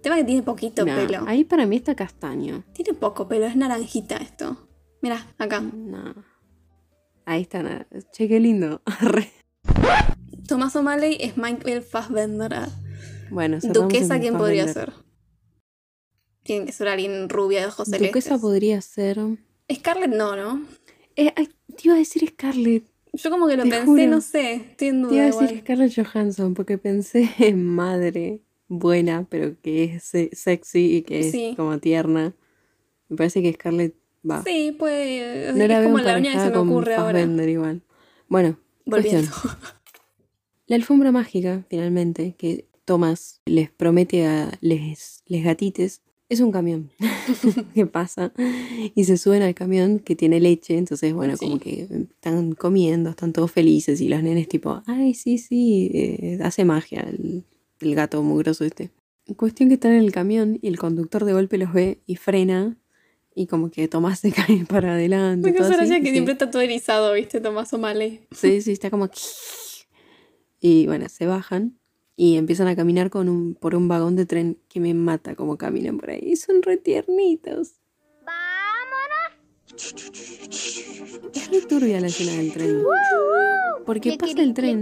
[0.02, 1.24] Tema que tiene poquito pelo.
[1.26, 2.64] Ahí para mí está castaño.
[2.72, 4.56] Tiene poco pelo, es naranjita esto.
[5.02, 5.60] Mira, acá.
[5.60, 6.14] No.
[7.26, 7.86] Ahí está.
[8.12, 8.80] Che, qué lindo.
[8.86, 9.30] Arre.
[10.48, 12.56] Tomás O'Malley es Michael Fassbender.
[13.30, 14.92] Bueno, Duquesa, ¿quién podría ser?
[16.42, 18.24] Tiene que ser alguien rubia de ojos celestes.
[18.24, 19.18] Duquesa podría ser.
[19.72, 20.64] Scarlett no, ¿no?
[21.16, 22.84] Eh, ay, te iba a decir Scarlett.
[23.12, 24.06] Yo como que lo Te pensé, juro.
[24.06, 25.60] no sé, estoy en Te iba a decir igual.
[25.60, 31.56] Scarlett Johansson porque pensé en madre buena, pero que es se- sexy y que es
[31.56, 32.34] como tierna.
[33.08, 33.94] Me parece que Scarlett
[34.28, 34.42] va.
[34.44, 37.20] Sí, pues no la es veo como la única que se me ocurre ahora.
[37.22, 37.82] Igual.
[38.28, 39.30] Bueno, Volviendo.
[39.30, 39.56] cuestión.
[40.66, 46.90] La alfombra mágica, finalmente, que Thomas les promete a les, les gatites, es un camión
[47.74, 48.32] que pasa
[48.96, 50.76] y se suben al camión que tiene leche.
[50.76, 55.38] Entonces, bueno, como que están comiendo, están todos felices y los nenes tipo, ay, sí,
[55.38, 57.44] sí, eh, hace magia el,
[57.78, 58.90] el gato mugroso este.
[59.36, 62.76] Cuestión que están en el camión y el conductor de golpe los ve y frena
[63.36, 65.52] y como que Tomás se cae para adelante.
[65.52, 67.40] Me todo así, que se- siempre está todo erizado, ¿viste?
[67.40, 68.20] Tomás O'Malley.
[68.32, 69.08] Sí, sí, está como...
[70.62, 71.78] Y bueno, se bajan
[72.22, 75.56] y empiezan a caminar con un, por un vagón de tren que me mata como
[75.56, 76.36] caminan por ahí.
[76.36, 77.80] Son re tiernitos.
[78.26, 79.94] ¡Vámonos
[81.34, 82.82] Es muy turbia la escena del tren.
[83.86, 84.80] Porque pasa el tren,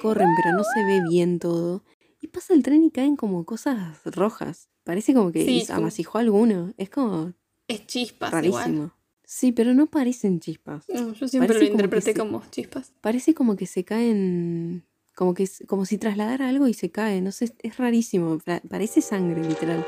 [0.00, 1.84] corren, pero no se ve bien todo.
[2.22, 4.70] Y pasa el tren y caen como cosas rojas.
[4.82, 6.72] Parece como que Sí, amasijó alguno.
[6.78, 7.34] Es como
[7.68, 8.66] Es chispas rarísimo.
[8.68, 8.92] igual.
[9.24, 10.88] Sí, pero no parecen chispas.
[10.88, 12.94] No, yo siempre Parece lo como interpreté se- como chispas.
[13.02, 14.84] Parece como que se caen.
[15.18, 17.20] Como que como si trasladara algo y se cae.
[17.20, 18.38] No sé, es- rarísimo.
[18.70, 19.84] Parece sangre, literal.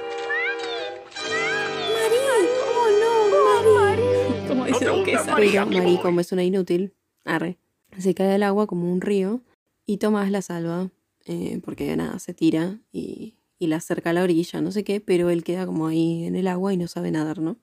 [4.67, 5.37] Dice Duquesa.
[5.37, 7.59] Pero Mari, como es una inútil, arre,
[7.99, 9.43] se cae al agua como un río
[9.87, 10.91] y Tomás la salva
[11.27, 15.01] eh, porque nada, se tira y, y la acerca a la orilla, no sé qué,
[15.01, 17.57] pero él queda como ahí en el agua y no sabe nadar, ¿no?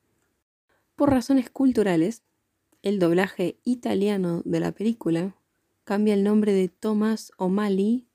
[0.95, 2.23] Por razones culturales,
[2.81, 5.35] el doblaje italiano de la película
[5.87, 8.07] cambia el nombre de Tomás O'Malley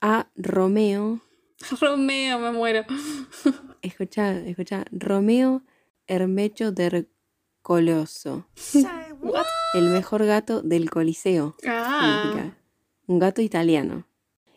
[0.00, 1.20] a Romeo.
[1.80, 2.84] Romeo, me muero.
[3.82, 5.62] Escucha, escucha, Romeo
[6.08, 7.08] Hermecho del
[7.62, 8.46] Coloso.
[9.22, 9.44] What?
[9.74, 11.54] El mejor gato del Coliseo.
[11.66, 12.22] Ah.
[12.24, 12.56] significa.
[13.06, 14.06] Un gato italiano.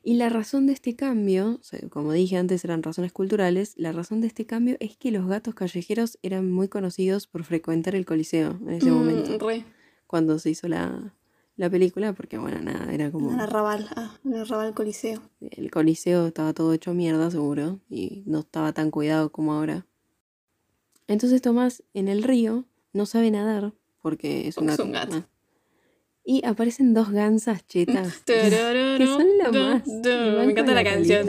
[0.03, 1.59] Y la razón de este cambio,
[1.89, 3.73] como dije antes, eran razones culturales.
[3.77, 7.95] La razón de este cambio es que los gatos callejeros eran muy conocidos por frecuentar
[7.95, 9.37] el Coliseo en ese Mm, momento.
[9.47, 9.65] re.
[10.07, 11.13] Cuando se hizo la,
[11.57, 13.31] la película, porque bueno, nada, era como.
[13.31, 13.87] En Arrabal.
[13.95, 15.21] Ah, en Arrabal Coliseo.
[15.41, 19.85] El Coliseo estaba todo hecho mierda, seguro, y no estaba tan cuidado como ahora.
[21.07, 24.83] Entonces Tomás en el río no sabe nadar porque es es gato.
[24.83, 25.23] un gato.
[26.27, 28.17] Y aparecen dos gansas chetas.
[28.25, 28.49] que
[29.05, 29.83] son lo más.
[29.87, 31.27] Me encanta la canción.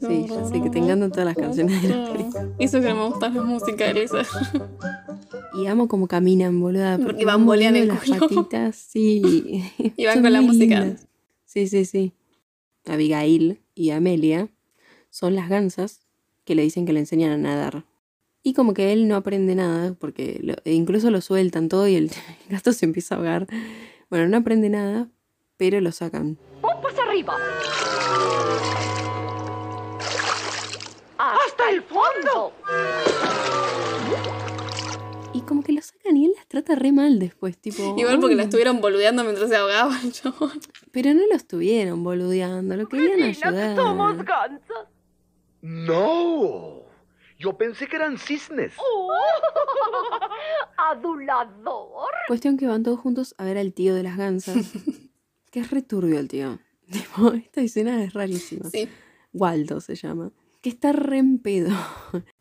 [0.00, 2.48] Sí, ya sé que te encantan todas las canciones de la película.
[2.58, 4.10] Eso que no me gustan las musicales.
[5.54, 6.98] Y amo como caminan, boluda.
[6.98, 8.18] Porque van boleando las culo.
[8.18, 9.62] patitas, sí.
[9.96, 10.80] Y van Son con la música.
[10.80, 11.06] lindas.
[11.44, 12.12] Sí, sí, sí.
[12.86, 14.48] Abigail y Amelia
[15.10, 16.00] son las gansas
[16.44, 17.84] que le dicen que le enseñan a nadar.
[18.46, 21.96] Y como que él no aprende nada, porque lo- e incluso lo sueltan todo y
[21.96, 22.12] el
[22.48, 23.48] gato se empieza a ahogar.
[24.08, 25.08] Bueno, no aprende nada,
[25.56, 26.38] pero lo sacan.
[26.60, 27.34] ¡Pompas arriba!
[31.18, 32.52] ¡Hasta el fondo!
[35.32, 37.96] Y como que lo sacan y él las trata re mal después, tipo...
[37.98, 40.52] Igual porque la estuvieron boludeando mientras se ahogaba el chabón.
[40.92, 43.74] Pero no lo estuvieron boludeando, lo querían ayudar.
[45.62, 46.85] No.
[47.46, 48.72] Yo pensé que eran cisnes.
[48.76, 49.12] ¡Oh!
[50.76, 52.10] ¡Adulador!
[52.26, 54.56] Cuestión que van todos juntos a ver al tío de las gansas.
[55.52, 56.58] que es returbio el tío.
[56.90, 58.68] Tipo, esta escena es rarísima.
[58.70, 58.88] Sí.
[59.32, 60.32] Waldo se llama.
[60.60, 61.70] Que está re en pedo.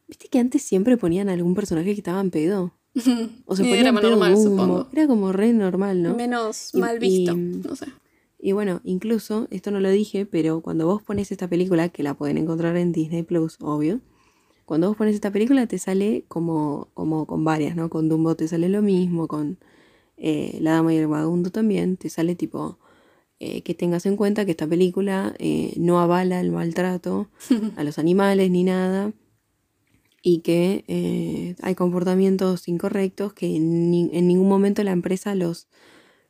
[0.07, 2.73] ¿Viste que antes siempre ponían algún personaje que estaba en pedo?
[3.45, 4.87] O se Y ponían era en más pedo normal, supongo.
[4.91, 6.15] Era como re normal, ¿no?
[6.15, 7.33] Menos Y- mal visto.
[7.33, 7.87] y- No sé.
[8.39, 12.13] Y bueno, incluso, esto no lo dije, pero cuando vos pones esta película, que la
[12.15, 14.01] pueden encontrar en Disney Plus, obvio,
[14.65, 17.89] cuando vos pones esta película te sale como, como con varias, ¿no?
[17.89, 19.57] Con Dumbo te sale lo mismo, con
[20.17, 22.79] eh, La Dama y el Vagabundo también, te sale tipo
[23.39, 27.27] eh, que tengas en cuenta que esta película eh, no avala el maltrato
[27.77, 29.11] a los animales ni nada
[30.21, 35.67] y que hay comportamientos incorrectos que ni- en ningún momento la empresa los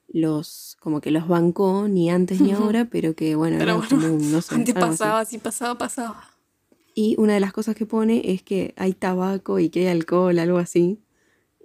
[0.07, 4.07] los como que los bancó ni antes ni ahora, pero que bueno, Pero era bueno,
[4.07, 4.97] común, no sé, Antes algo así.
[4.97, 6.29] pasaba, si pasaba, pasaba.
[6.97, 10.39] Y una de las cosas que pone es que hay tabaco y que hay alcohol,
[10.39, 10.97] algo así.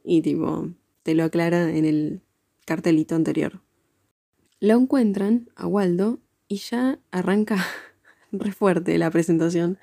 [0.04, 0.68] Y tipo,
[1.04, 2.20] te lo aclara en el
[2.66, 3.60] cartelito anterior.
[4.58, 6.18] Lo encuentran a Waldo
[6.48, 7.64] y ya arranca
[8.32, 9.78] re fuerte la presentación.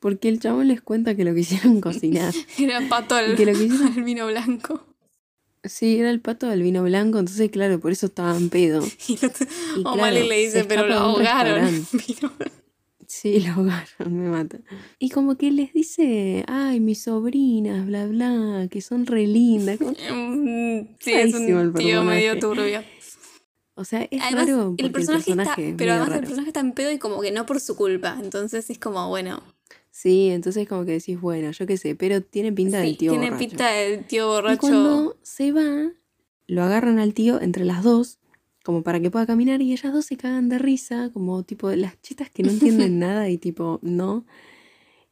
[0.00, 2.34] Porque el chabón les cuenta que lo quisieron cocinar.
[2.58, 4.86] Era pato al, que lo que hicieron- al vino blanco.
[5.62, 8.82] Sí, era el pato del vino blanco, entonces claro, por eso estaba en pedo.
[9.06, 11.60] Y, Y O'Malley claro, le dice, pero lo ahogaron.
[11.60, 12.06] restaurante.
[12.08, 12.54] Vino blanco.
[13.12, 14.60] Sí, lo ahogaron, me mata.
[15.00, 19.78] Y como que les dice, ay, mis sobrinas, bla, bla, que son re lindas.
[19.78, 22.82] Como- Mm, Sí, es un tío medio turbio.
[23.74, 26.48] O sea, es Además, raro el personaje, el personaje está, es pero además el personaje
[26.48, 28.18] está en pedo y como que no por su culpa.
[28.22, 29.42] Entonces es como, bueno,
[29.90, 33.30] Sí, entonces como que decís, bueno, yo qué sé, pero tiene pinta del tío tiene
[33.30, 33.48] borracho.
[33.48, 34.60] pinta del tío Y borracho.
[34.60, 35.90] cuando se va,
[36.46, 38.18] lo agarran al tío entre las dos,
[38.70, 42.00] como para que pueda caminar, y ellas dos se cagan de risa, como tipo las
[42.02, 44.24] chitas que no entienden nada y tipo, no.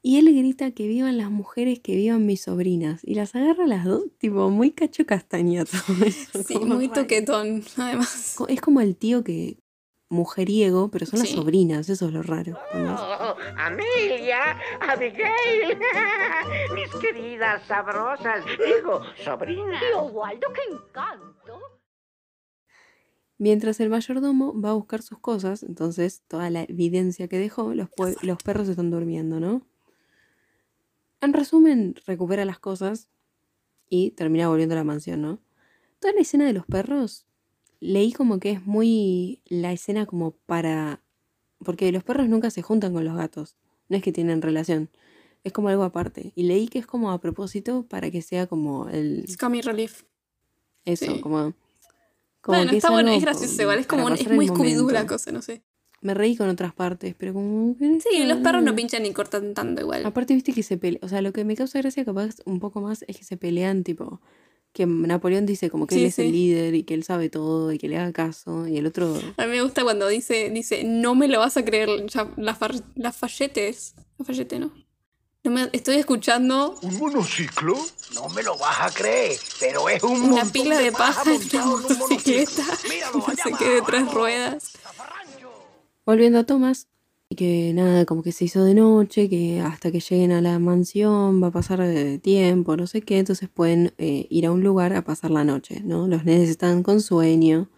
[0.00, 3.00] Y él grita que vivan las mujeres, que vivan mis sobrinas.
[3.02, 6.40] Y las agarra a las dos, tipo, muy cacho castaña todo eso.
[6.44, 7.02] Sí, como muy raro.
[7.02, 8.36] toquetón, además.
[8.48, 9.58] Es como el tío que
[10.08, 12.56] mujeriego, pero son las sobrinas, eso es lo raro.
[12.74, 15.78] Oh, Amelia, Abigail,
[16.76, 19.80] mis queridas sabrosas, digo, sobrinas.
[19.80, 21.77] Tío Waldo, qué encanto.
[23.38, 27.88] Mientras el mayordomo va a buscar sus cosas, entonces toda la evidencia que dejó, los,
[28.22, 29.62] los perros están durmiendo, ¿no?
[31.20, 33.08] En resumen, recupera las cosas
[33.88, 35.40] y termina volviendo a la mansión, ¿no?
[36.00, 37.26] Toda la escena de los perros,
[37.80, 41.02] leí como que es muy la escena como para...
[41.64, 43.56] Porque los perros nunca se juntan con los gatos,
[43.88, 44.90] no es que tienen relación,
[45.42, 46.32] es como algo aparte.
[46.36, 49.24] Y leí que es como a propósito para que sea como el...
[49.24, 50.02] Es comic relief.
[50.84, 51.20] Eso, Sí.
[51.20, 51.54] como...
[52.48, 54.90] como Bueno, que está es bueno, es gracioso igual, es como, un- es muy Scooby-Doo
[54.90, 55.62] la cosa, no sé.
[56.00, 57.74] Me reí con otras partes, pero como...
[57.78, 60.06] Sí, los perros no pinchan ni cortan tanto igual.
[60.06, 61.00] Aparte, viste que se pelean.
[61.04, 63.82] O sea, lo que me causa gracia capaz un poco más es que se pelean,
[63.84, 64.20] tipo.
[64.72, 66.22] Que Napoleón dice como que Sí, él es sí.
[66.22, 68.68] el líder y que él sabe todo y que le haga caso.
[68.68, 69.12] Y el otro.
[69.38, 71.88] A mí me gusta cuando dice, dice, no me lo vas a creer,
[72.36, 72.54] la,
[72.94, 73.94] la falletes.
[74.18, 74.72] La fallete, ¿no?
[75.44, 77.76] No me- estoy escuchando ¿Un monociclo?
[78.14, 81.66] No me lo vas a creer, pero es un una pila de paja en una
[81.66, 82.62] motocicleta.
[83.14, 84.72] No sé qué de tres ruedas.
[86.04, 86.88] Volviendo a Thomas.
[87.30, 90.58] Y que nada, como que se hizo de noche, que hasta que lleguen a la
[90.58, 93.18] mansión va a pasar eh, tiempo, no sé qué.
[93.18, 96.06] Entonces pueden eh, ir a un lugar a pasar la noche, ¿no?
[96.08, 97.68] Los nenes están con sueño.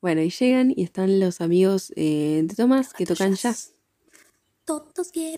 [0.00, 3.74] Bueno, y llegan y están los amigos eh, de Thomas que tocan jazz.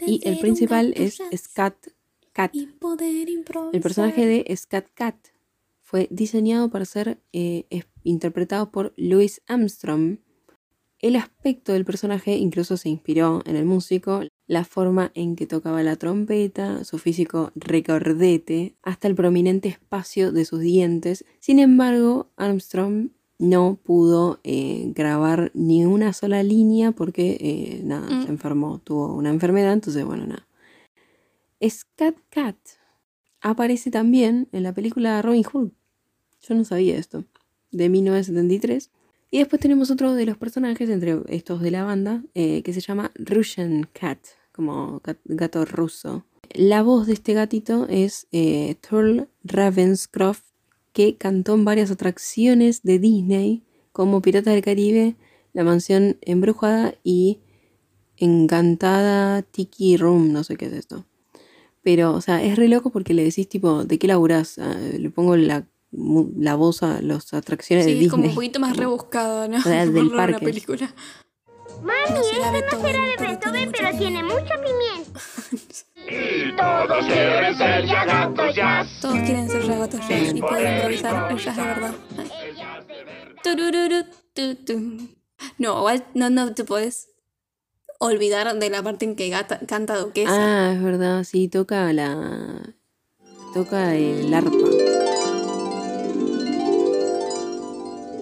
[0.06, 1.76] Y el principal es Scat
[2.32, 2.54] Cat.
[3.72, 5.16] El personaje de Scat Cat
[5.80, 7.64] fue diseñado para ser eh,
[8.02, 10.18] interpretado por Louis Armstrong.
[10.98, 15.82] El aspecto del personaje incluso se inspiró en el músico, la forma en que tocaba
[15.82, 21.24] la trompeta, su físico recordete, hasta el prominente espacio de sus dientes.
[21.40, 23.10] Sin embargo, Armstrong
[23.48, 28.22] no pudo eh, grabar ni una sola línea porque eh, nada, Mm.
[28.24, 30.46] se enfermó, tuvo una enfermedad, entonces bueno, nada.
[31.66, 32.56] Scat Cat
[33.40, 35.70] aparece también en la película Robin Hood.
[36.42, 37.24] Yo no sabía esto.
[37.70, 38.90] De 1973.
[39.30, 42.80] Y después tenemos otro de los personajes, entre estos de la banda, eh, que se
[42.80, 44.18] llama Russian Cat,
[44.52, 46.24] como gat- gato ruso.
[46.52, 48.28] La voz de este gatito es
[48.88, 50.44] Turl Ravenscroft,
[50.94, 55.16] que cantó en varias atracciones de Disney, como Piratas del Caribe,
[55.52, 57.40] La Mansión Embrujada y
[58.16, 61.04] Encantada Tiki Room, no sé qué es esto.
[61.82, 64.58] Pero, o sea, es re loco porque le decís, tipo, ¿de qué laburás?
[64.58, 68.10] Ah, le pongo la, la voz a las atracciones de Sí, es Disney.
[68.10, 69.58] como un poquito más rebuscado, ¿no?
[69.58, 70.44] O sea, del una parque.
[70.44, 70.94] película.
[71.82, 75.04] Mami, No esto no será de Beethoven, pero tiene mucha pero
[76.56, 78.88] Todos quieren ser ya gatos jazz.
[79.00, 81.94] Todos quieren ser gatos jazz y poder improvisar el jazz de verdad.
[83.42, 85.08] Turururu, tu, tu.
[85.58, 87.08] No, igual no, no te puedes
[87.98, 90.30] olvidar de la parte en que gata- canta Duquesa.
[90.68, 92.74] Ah, es verdad, sí, toca la.
[93.54, 94.50] Toca el arpa.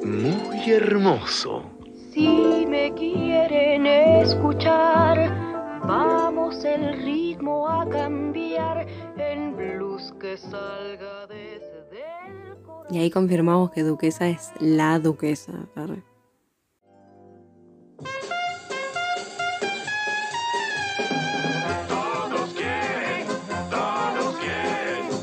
[0.04, 1.64] Muy hermoso.
[2.12, 5.51] Si me quieren escuchar,
[5.86, 12.52] vamos el ritmo a cambiar en blues que salga desde el.
[12.90, 15.52] Y ahí confirmamos que Duquesa es la Duquesa.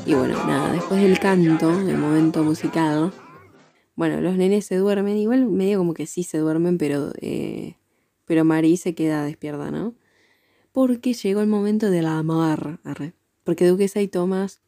[0.06, 3.12] Y bueno, nada, después del canto, del momento musical,
[3.94, 7.76] bueno, los nenes se duermen, igual medio como que sí se duermen, pero, eh,
[8.24, 9.94] pero Marí se queda despierta, ¿no?
[10.72, 13.12] Porque llegó el momento del amor, arre.
[13.44, 14.60] porque Duquesa y Tomás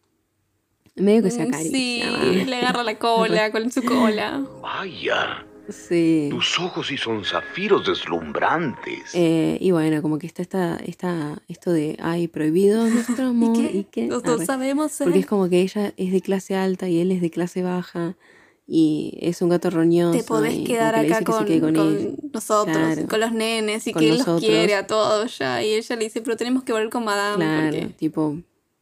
[0.97, 1.73] medio que se Mm, acarician.
[1.73, 4.45] Sí, le agarra la cola con su cola.
[4.61, 6.27] Vaya, Sí.
[6.31, 9.15] tus ojos sí son zafiros deslumbrantes.
[9.15, 13.57] Eh, y bueno, como que está esta, esta, esto de, ay, prohibido nuestro amor.
[13.57, 13.89] ¿Y ¿Y qué?
[14.03, 14.07] qué?
[14.09, 14.47] Los dos Arre.
[14.47, 15.07] sabemos ser.
[15.07, 18.17] Porque es como que ella es de clase alta y él es de clase baja.
[18.75, 20.17] Y es un gato roñoso.
[20.17, 23.07] Te podés y quedar que acá dice que con, con nosotros, Claro.
[23.07, 24.49] con los nenes, y Con que él los nosotros.
[24.49, 25.63] quiere a todos ya.
[25.63, 27.45] Y ella le dice, pero tenemos que volver con Madame.
[27.45, 28.39] Claro, porque- tipo,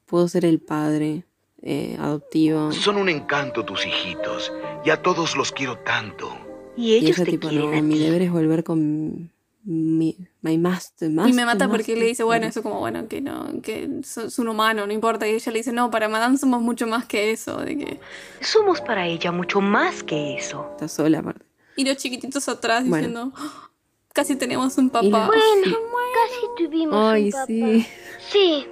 [0.06, 1.24] puedo ser el padre
[1.62, 2.70] eh, adoptivo.
[2.70, 4.52] Son un encanto tus hijitos,
[4.84, 6.30] y a todos los quiero tanto.
[6.76, 9.30] Y Y ellos ella te tipo, quieren no, a mi deber es volver con
[9.64, 11.98] mi, my master, Y me master, mata porque master.
[11.98, 15.28] le dice, bueno, eso como, bueno, que no, que es un humano, no importa.
[15.28, 17.58] Y ella le dice, no, para Madame somos mucho más que eso.
[17.58, 18.00] De que...
[18.40, 20.66] Somos para ella mucho más que eso.
[20.72, 21.44] Está sola aparte.
[21.76, 22.96] Y los chiquititos atrás Bueno.
[23.08, 23.70] diciendo, "Oh,
[24.12, 25.08] casi tenemos un Y papá.
[25.08, 25.76] la- Bueno,
[26.14, 27.46] casi tuvimos Ay, un papá.
[27.46, 27.86] sí.
[28.30, 28.66] Sí,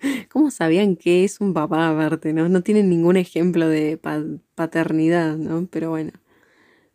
[0.30, 2.48] ¿Cómo sabían que es un papá aparte, no?
[2.48, 4.22] No tienen ningún ejemplo de pa-
[4.54, 5.66] paternidad, ¿no?
[5.70, 6.12] Pero bueno.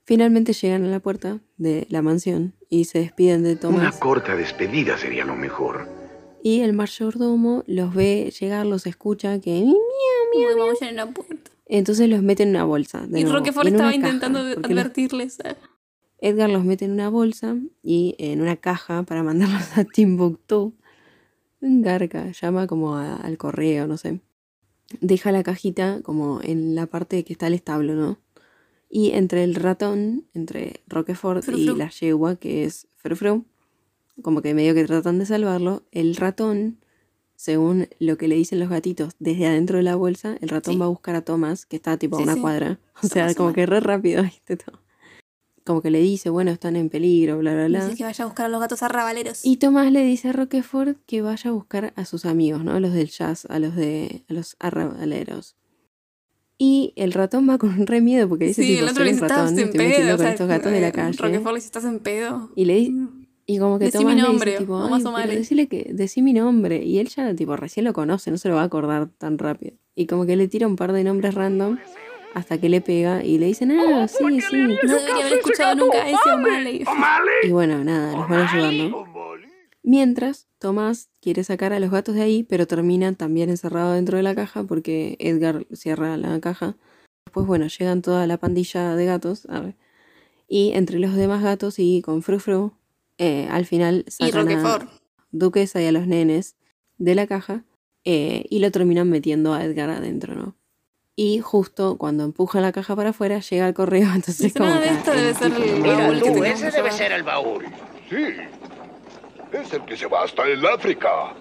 [0.04, 3.97] Finalmente llegan a la puerta de la mansión y se despiden de Una Tomás.
[3.97, 5.88] corta despedida sería lo mejor.
[6.43, 9.61] Y el mayordomo los ve llegar, los escucha que...
[9.61, 9.76] miau,
[10.36, 11.51] miau, vamos en la puerta.
[11.65, 13.05] Entonces los mete en una bolsa.
[13.07, 15.39] de Y nuevo, Roquefort en una estaba intentando advertirles.
[15.43, 15.55] eh,
[16.22, 20.74] Edgar los mete en una bolsa y en una caja para mandarlos a Timbuktu.
[21.61, 24.20] Un garca, llama como a- al correo, no sé.
[25.01, 28.17] deja la cajita como en la parte que está el establo, ¿no?
[28.90, 33.46] Y entre el ratón, entre Roquefort y la yegua, que es Frufru,
[34.24, 36.80] como que medio que tratan de salvarlo, el ratón,
[37.36, 40.86] según lo que le dicen los gatitos desde adentro de la bolsa, el ratón va
[40.86, 42.42] a buscar a Thomas, que está tipo a Sí, una sí.
[42.42, 42.80] cuadra.
[43.04, 44.58] O sea, como que re rápido, ¿viste?
[44.58, 44.80] Todo.
[45.66, 47.86] Como que le dice, bueno, están en peligro, bla, bla, bla.
[47.86, 49.46] Dice que vaya a buscar a los gatos arrabaleros.
[49.46, 52.72] Y Tomás le dice a Roquefort que vaya a buscar a sus amigos, ¿no?
[52.74, 55.56] A los del jazz, a los de a los arrabaleros.
[56.62, 59.16] Y el ratón va con re miedo porque dice, sí, tipo, el otro le un
[59.16, 60.07] dice, estás ratón, en pedo.
[60.14, 61.18] O con sea, estos gatos de la eh, calle.
[61.18, 62.51] Roquefort le dice, estás en pedo.
[62.55, 62.95] Y le di-
[63.45, 65.18] y como que Decí Tomás mi le nombre, dice, tipo, o "Ay, más o pero
[65.28, 65.36] menos".
[65.36, 66.84] decile que, decí mi nombre.
[66.84, 69.74] Y él ya, tipo, recién lo conoce, no se lo va a acordar tan rápido.
[69.95, 71.78] Y como que le tira un par de nombres random
[72.36, 74.55] hasta que le pega y le dicen, ah, sí, sí.
[74.57, 76.84] No debería haber escuchado nunca a ese O'Malley.
[77.43, 79.05] Y bueno, nada, los van a ayudar, ¿no?
[79.82, 84.24] Mientras, Tomás quiere sacar a los gatos de ahí, pero termina también encerrado dentro de
[84.24, 86.76] la caja porque Edgar cierra la caja.
[87.26, 89.45] Después, bueno, llegan toda la pandilla de gatos.
[89.49, 89.76] a ver,
[90.47, 92.74] y entre los demás gatos y con Frufru,
[93.17, 94.89] eh, al final Y sacan a Roquefort.
[95.32, 96.55] Duquesa y a los nenes
[96.97, 97.63] de la caja
[98.03, 100.55] eh, y lo terminan metiendo a Edgar adentro, ¿no?
[101.15, 105.34] Y justo cuando empujan la caja para afuera, llega el correo, entonces como esto debe
[105.36, 107.65] ser el no- Mira tú, ese debe ser el baúl.
[108.09, 108.15] Sí.
[109.52, 111.34] Es el que se va hasta el África.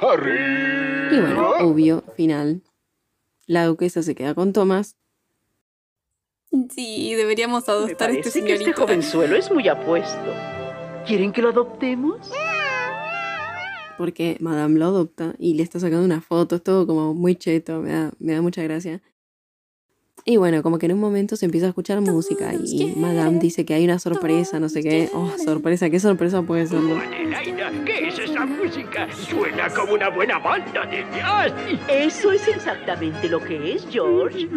[0.00, 1.14] Harry.
[1.16, 2.62] Y bueno, obvio, final.
[3.46, 4.96] La duquesa se queda con Thomas.
[6.70, 8.82] Sí, deberíamos Me adoptar a este parece que este señorito.
[8.82, 10.34] jovenzuelo es muy apuesto.
[11.06, 12.30] ¿Quieren que lo adoptemos?
[13.98, 17.80] porque Madame lo adopta y le está sacando una foto, es todo como muy cheto,
[17.80, 19.00] me da, me da mucha gracia.
[20.28, 23.64] Y bueno, como que en un momento se empieza a escuchar música y Madame dice
[23.64, 25.08] que hay una sorpresa, no sé qué.
[25.14, 26.80] Oh, sorpresa, ¿qué sorpresa puede ser?
[26.80, 26.96] no?
[26.96, 29.06] Adelaida, ¿qué es esa música?
[29.12, 31.52] Suena como una buena banda de jazz.
[31.88, 34.48] Eso es exactamente lo que es, George.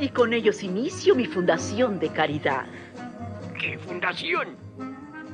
[0.00, 2.66] Y con ellos inicio mi fundación de caridad.
[3.60, 4.56] ¿Qué fundación?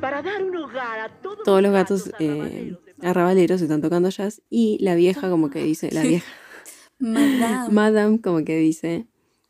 [0.02, 4.76] Para dar un hogar a todos, Todos los gatos eh, arrabaleros están tocando jazz y
[4.82, 6.30] la vieja como que dice, la vieja,
[6.98, 7.68] Madame.
[7.72, 9.06] Madame como que dice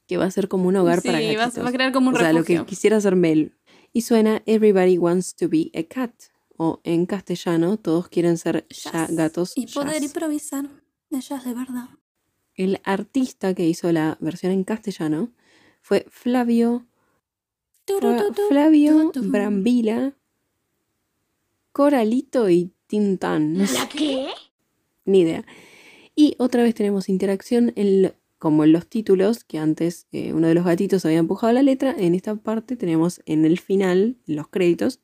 [0.09, 1.65] que va a ser como un hogar Sí, para gatitos.
[1.65, 3.55] va a crear como un O sea, lo que quisiera hacer Mel.
[3.93, 6.13] Y suena Everybody wants to be a cat.
[6.57, 10.03] O en castellano, todos quieren ser ya gatos Y poder jazz.
[10.03, 10.69] improvisar
[11.11, 11.89] de jazz de verdad.
[12.57, 15.31] El artista que hizo la versión en castellano
[15.81, 16.85] fue Flavio,
[17.87, 20.15] Fra- Flavio Brambila,
[21.73, 23.59] Coralito y Tintán.
[23.59, 24.29] ¿La qué?
[25.05, 25.45] Ni idea.
[26.17, 30.55] Y otra vez tenemos interacción en como en los títulos, que antes eh, uno de
[30.55, 31.95] los gatitos había empujado la letra.
[31.99, 35.01] En esta parte tenemos en el final, en los créditos,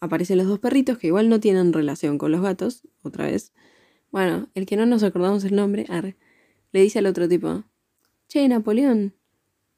[0.00, 3.52] aparecen los dos perritos que igual no tienen relación con los gatos, otra vez.
[4.10, 6.16] Bueno, el que no nos acordamos el nombre, arre,
[6.72, 7.64] le dice al otro tipo,
[8.28, 9.14] che, Napoleón,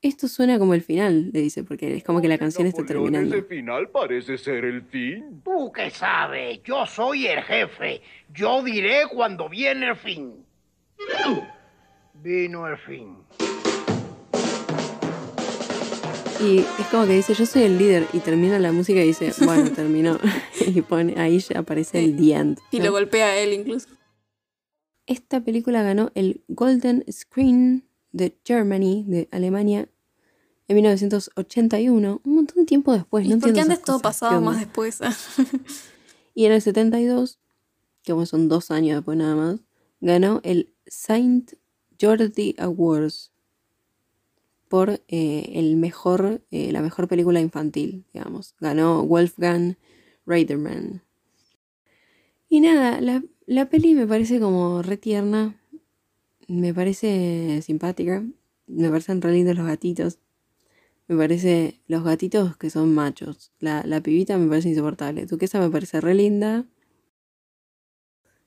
[0.02, 3.34] esto suena como el final, le dice, porque es como que la canción está terminando.
[3.34, 5.42] Ese final parece ser el fin.
[5.44, 8.02] Tú que sabes, yo soy el jefe.
[8.32, 10.45] Yo diré cuando viene el fin.
[12.22, 13.16] Vino el fin.
[16.40, 19.32] Y es como que dice, yo soy el líder, y termina la música y dice,
[19.44, 20.18] bueno, terminó.
[20.66, 22.58] y pone, ahí ya aparece el The End.
[22.70, 23.88] Y lo golpea a él incluso.
[25.06, 29.88] Esta película ganó el Golden Screen de Germany, de Alemania,
[30.68, 33.24] en 1981, un montón de tiempo después.
[33.24, 35.00] ¿Y no por qué entiendo antes todo pasaba más después?
[36.34, 37.38] Y en el 72,
[38.02, 39.60] que son dos años después nada más,
[40.00, 41.52] ganó el Saint
[42.00, 43.32] Jordi Awards
[44.68, 48.54] por eh, el mejor, eh, la mejor película infantil, digamos.
[48.60, 49.76] Ganó Wolfgang
[50.26, 51.02] Reiterman.
[52.48, 55.60] Y nada, la, la peli me parece como re tierna,
[56.48, 58.24] me parece simpática,
[58.66, 60.18] me parecen re lindos los gatitos.
[61.08, 63.52] Me parece los gatitos que son machos.
[63.60, 65.26] La, la pibita me parece insoportable.
[65.26, 66.66] Duquesa me parece re linda.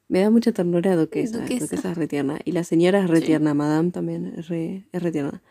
[0.09, 1.37] Me da mucha ternura Duquesa.
[1.39, 1.65] Duquesa.
[1.65, 2.39] Duquesa, es re tierna.
[2.43, 3.39] Y la señora es re Sí.
[3.39, 5.41] Madame también es re, es re tierna.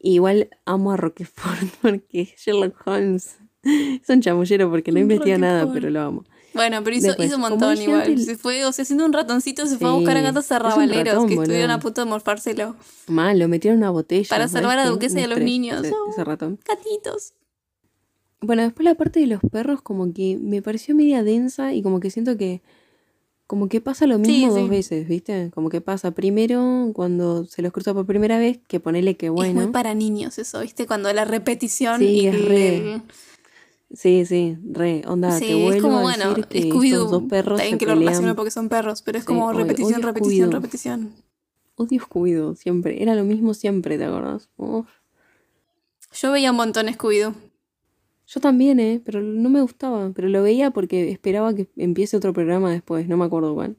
[0.00, 5.70] Y igual amo a Roquefort porque Sherlock Holmes es un chamullero porque no investiga nada,
[5.72, 6.24] pero lo amo.
[6.54, 8.18] Bueno, pero hizo, Después, hizo un montón igual.
[8.18, 11.28] Se fue, o sea, siendo un ratoncito se fue a buscar a gatos arrabaleros ratón,
[11.28, 11.74] que estuvieron boludo.
[11.76, 12.76] a punto de morfárselo.
[13.06, 14.26] Mal, lo metieron en una botella.
[14.28, 14.88] Para ¿sabes salvar a qué?
[14.90, 15.84] Duquesa y a los niños.
[15.84, 16.10] Ese, Oh.
[16.10, 16.58] ese ratón.
[16.66, 17.34] Gatitos.
[18.40, 22.00] Bueno, después la parte de los perros como que me pareció media densa y como
[22.00, 22.62] que siento que
[23.50, 24.60] como que pasa lo mismo sí.
[24.60, 25.50] dos veces, ¿viste?
[25.52, 29.32] Como que pasa primero cuando se los cruza por primera vez, que ponele que Es
[29.32, 29.62] bueno.
[29.62, 30.86] muy para niños eso, ¿viste?
[30.86, 33.02] Cuando la repetición Sí, y es re- el-
[33.92, 37.24] Sí, sí, re, onda, Sí, te vuelvo es como, a bueno, decir que estos dos
[37.24, 41.12] perros se que lo relaciono porque son perros, pero es como repetición, odio repetición, repetición.
[41.74, 43.02] Odio Scooby-Doo, siempre.
[43.02, 44.48] Era lo mismo siempre, ¿te acordás?
[44.58, 44.86] Uf.
[46.12, 47.34] Yo veía un montón Scooby-Doo.
[48.32, 49.00] Yo también, ¿eh?
[49.04, 50.12] Pero no me gustaba.
[50.14, 53.76] Pero lo veía porque esperaba que empiece otro programa después, no me acuerdo cuál.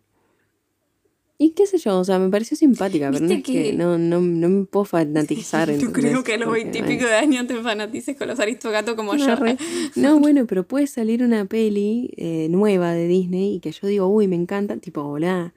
[1.37, 3.97] Y qué sé yo, o sea, me pareció simpática, pero no es que, que- no,
[3.97, 5.71] no, no me puedo fanatizar.
[5.79, 6.95] Yo creo que a los Porque, 20 y bueno.
[6.97, 9.35] pico de años te fanatices con los aristogatos como No, yo.
[9.37, 9.57] re-
[9.95, 14.05] No, bueno, pero puede salir una peli eh, nueva de Disney y que yo digo,
[14.07, 14.77] uy, me encanta.
[14.77, 15.55] Tipo, hola,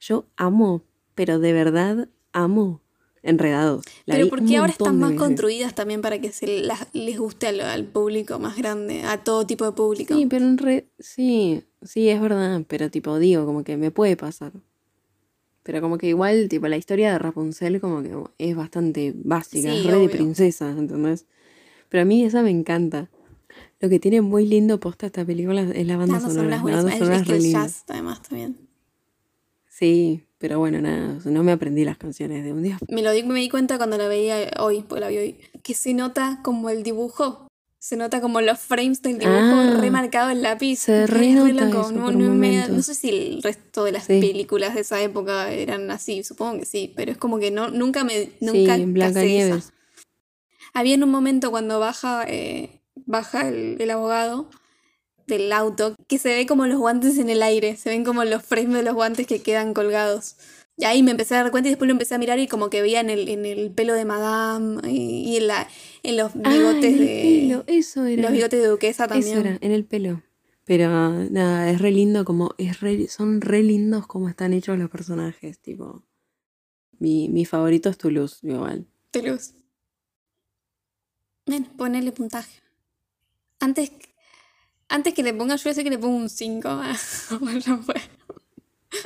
[0.00, 0.82] yo amo,
[1.14, 2.80] pero de verdad amo
[3.22, 3.84] Enredados.
[4.06, 7.60] La Pero porque ahora están más construidas también para que se las- les guste al,
[7.60, 10.14] al público más grande, a todo tipo de público.
[10.14, 10.88] Sí, pero en re...
[10.98, 14.52] Sí, sí, es verdad, pero tipo, digo, como que me puede pasar.
[15.62, 19.78] Pero como que igual, tipo, la historia de Rapunzel como que es bastante básica, Sí,
[19.78, 20.10] es re de obvio.
[20.10, 21.26] princesa, ¿entendés?
[21.90, 23.10] Pero a mí esa me encanta.
[23.80, 26.56] Lo que tiene muy lindo posta esta película es la banda Las bandas sonora.
[26.56, 26.98] sonoras La banda buenísimas.
[26.98, 28.56] sonora Es es que re el jazz además también.
[29.80, 32.78] Sí, pero bueno, nada, no me aprendí las canciones de un día.
[32.88, 35.72] Me lo di, me di cuenta cuando la veía hoy, porque la vi hoy, que
[35.72, 37.48] se nota como el dibujo.
[37.78, 40.76] Se nota como los frames del dibujo Ah, remarcado en lápiz.
[40.80, 44.20] se re nota loco, no, no sé si el resto de las Sí.
[44.20, 48.04] películas de esa época eran así, supongo que sí, pero es como que no, nunca
[48.04, 49.72] me nunca sí, en casé esa.
[50.74, 54.50] Había en un momento cuando baja, eh, baja el, el abogado
[55.30, 58.42] del auto, que se ve como los guantes en el aire, se ven como los
[58.42, 60.36] frames de los guantes que quedan colgados.
[60.76, 62.70] Y ahí me empecé a dar cuenta y después lo empecé a mirar y como
[62.70, 65.68] que veía en el, en el pelo de Madame y, y en, la,
[66.02, 67.40] en los Ah, bigotes en el de...
[67.48, 68.22] pelo, eso era.
[68.22, 69.38] Los bigotes de duquesa también.
[69.38, 70.22] Eso era, en el pelo.
[70.64, 70.88] Pero
[71.30, 75.58] nada, es re lindo como, es re- son re lindos como están hechos los personajes,
[75.58, 76.02] tipo.
[76.98, 78.86] Mi, mi favorito es Toulouse, igual.
[79.10, 79.52] Toulouse.
[81.46, 82.60] Ven, ponele puntaje.
[83.58, 83.90] Antes,
[84.90, 86.68] antes que le ponga yo sé que le pongo un 5.
[87.40, 87.94] bueno, fue.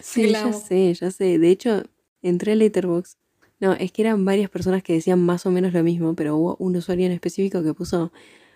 [0.02, 1.38] Sí, ya sé, ya sé.
[1.38, 1.82] De hecho,
[2.22, 3.18] entré a Letterboxd.
[3.60, 6.56] No, es que eran varias personas que decían más o menos lo mismo, pero hubo
[6.58, 8.12] un usuario en específico que puso,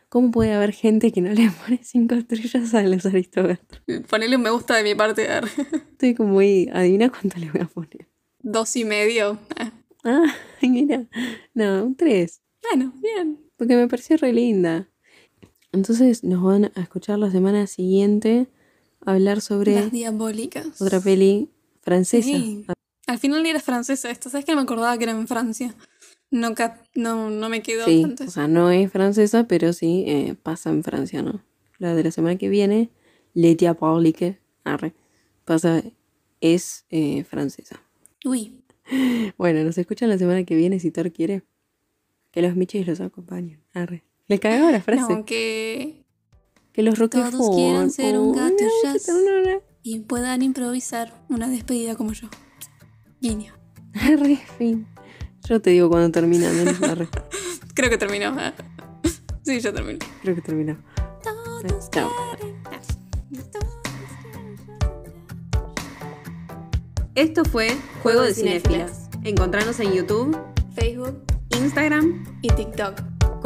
[0.08, 3.80] ¿cómo puede haber gente que no le pone cinco estrellas a los aristogatos?
[4.10, 5.28] Ponele un me gusta de mi parte.
[5.28, 5.40] a.
[5.92, 8.08] Estoy como muy, adivina cuánto le voy a poner.
[8.40, 9.38] Dos y medio.
[9.56, 9.72] Ah,
[10.04, 11.06] Ah, mira.
[11.54, 12.40] No, un tres.
[12.62, 13.38] Bueno, bien.
[13.56, 14.88] Porque me pareció re linda.
[15.72, 18.48] Entonces nos van a escuchar la semana siguiente
[19.04, 20.80] hablar sobre Las diabólicas.
[20.80, 21.50] otra peli
[21.82, 22.26] francesa.
[22.28, 22.64] Sí.
[23.06, 24.28] Al final ni era francesa esto.
[24.30, 25.74] ¿Sabes que no me acordaba que era en Francia?
[26.30, 26.54] No,
[26.94, 30.68] no, no me quedó Sí, tanto o sea, no es francesa, pero sí eh, pasa
[30.70, 31.42] en Francia, ¿no?
[31.78, 32.90] La de la semana que viene,
[33.32, 34.92] Les Diaboliques, arre,
[35.46, 35.82] pasa,
[36.42, 37.80] es eh, francesa.
[38.24, 38.54] Uy.
[39.38, 41.42] Bueno, nos escuchan la semana que viene si Thor quiere.
[42.30, 44.02] Que los michis los acompañen, arre.
[44.28, 45.12] Le cagaba la frase.
[45.12, 46.04] No, que
[46.72, 47.54] que los todos Roquefort.
[47.56, 49.10] quieran ser un gato jazz
[49.82, 52.28] y puedan improvisar una despedida como yo.
[53.20, 53.54] Guiño.
[53.94, 54.86] Arre, fin.
[55.48, 56.50] Yo te digo cuando termina.
[57.74, 58.36] Creo que terminó.
[59.42, 59.98] Sí, ya terminó.
[60.20, 60.76] Creo que terminó.
[61.90, 62.10] Chao.
[67.14, 69.08] Esto fue Juego de Cinéfilas.
[69.24, 70.36] Encontrarnos en YouTube,
[70.74, 71.22] Facebook
[71.56, 73.17] Instagram y TikTok.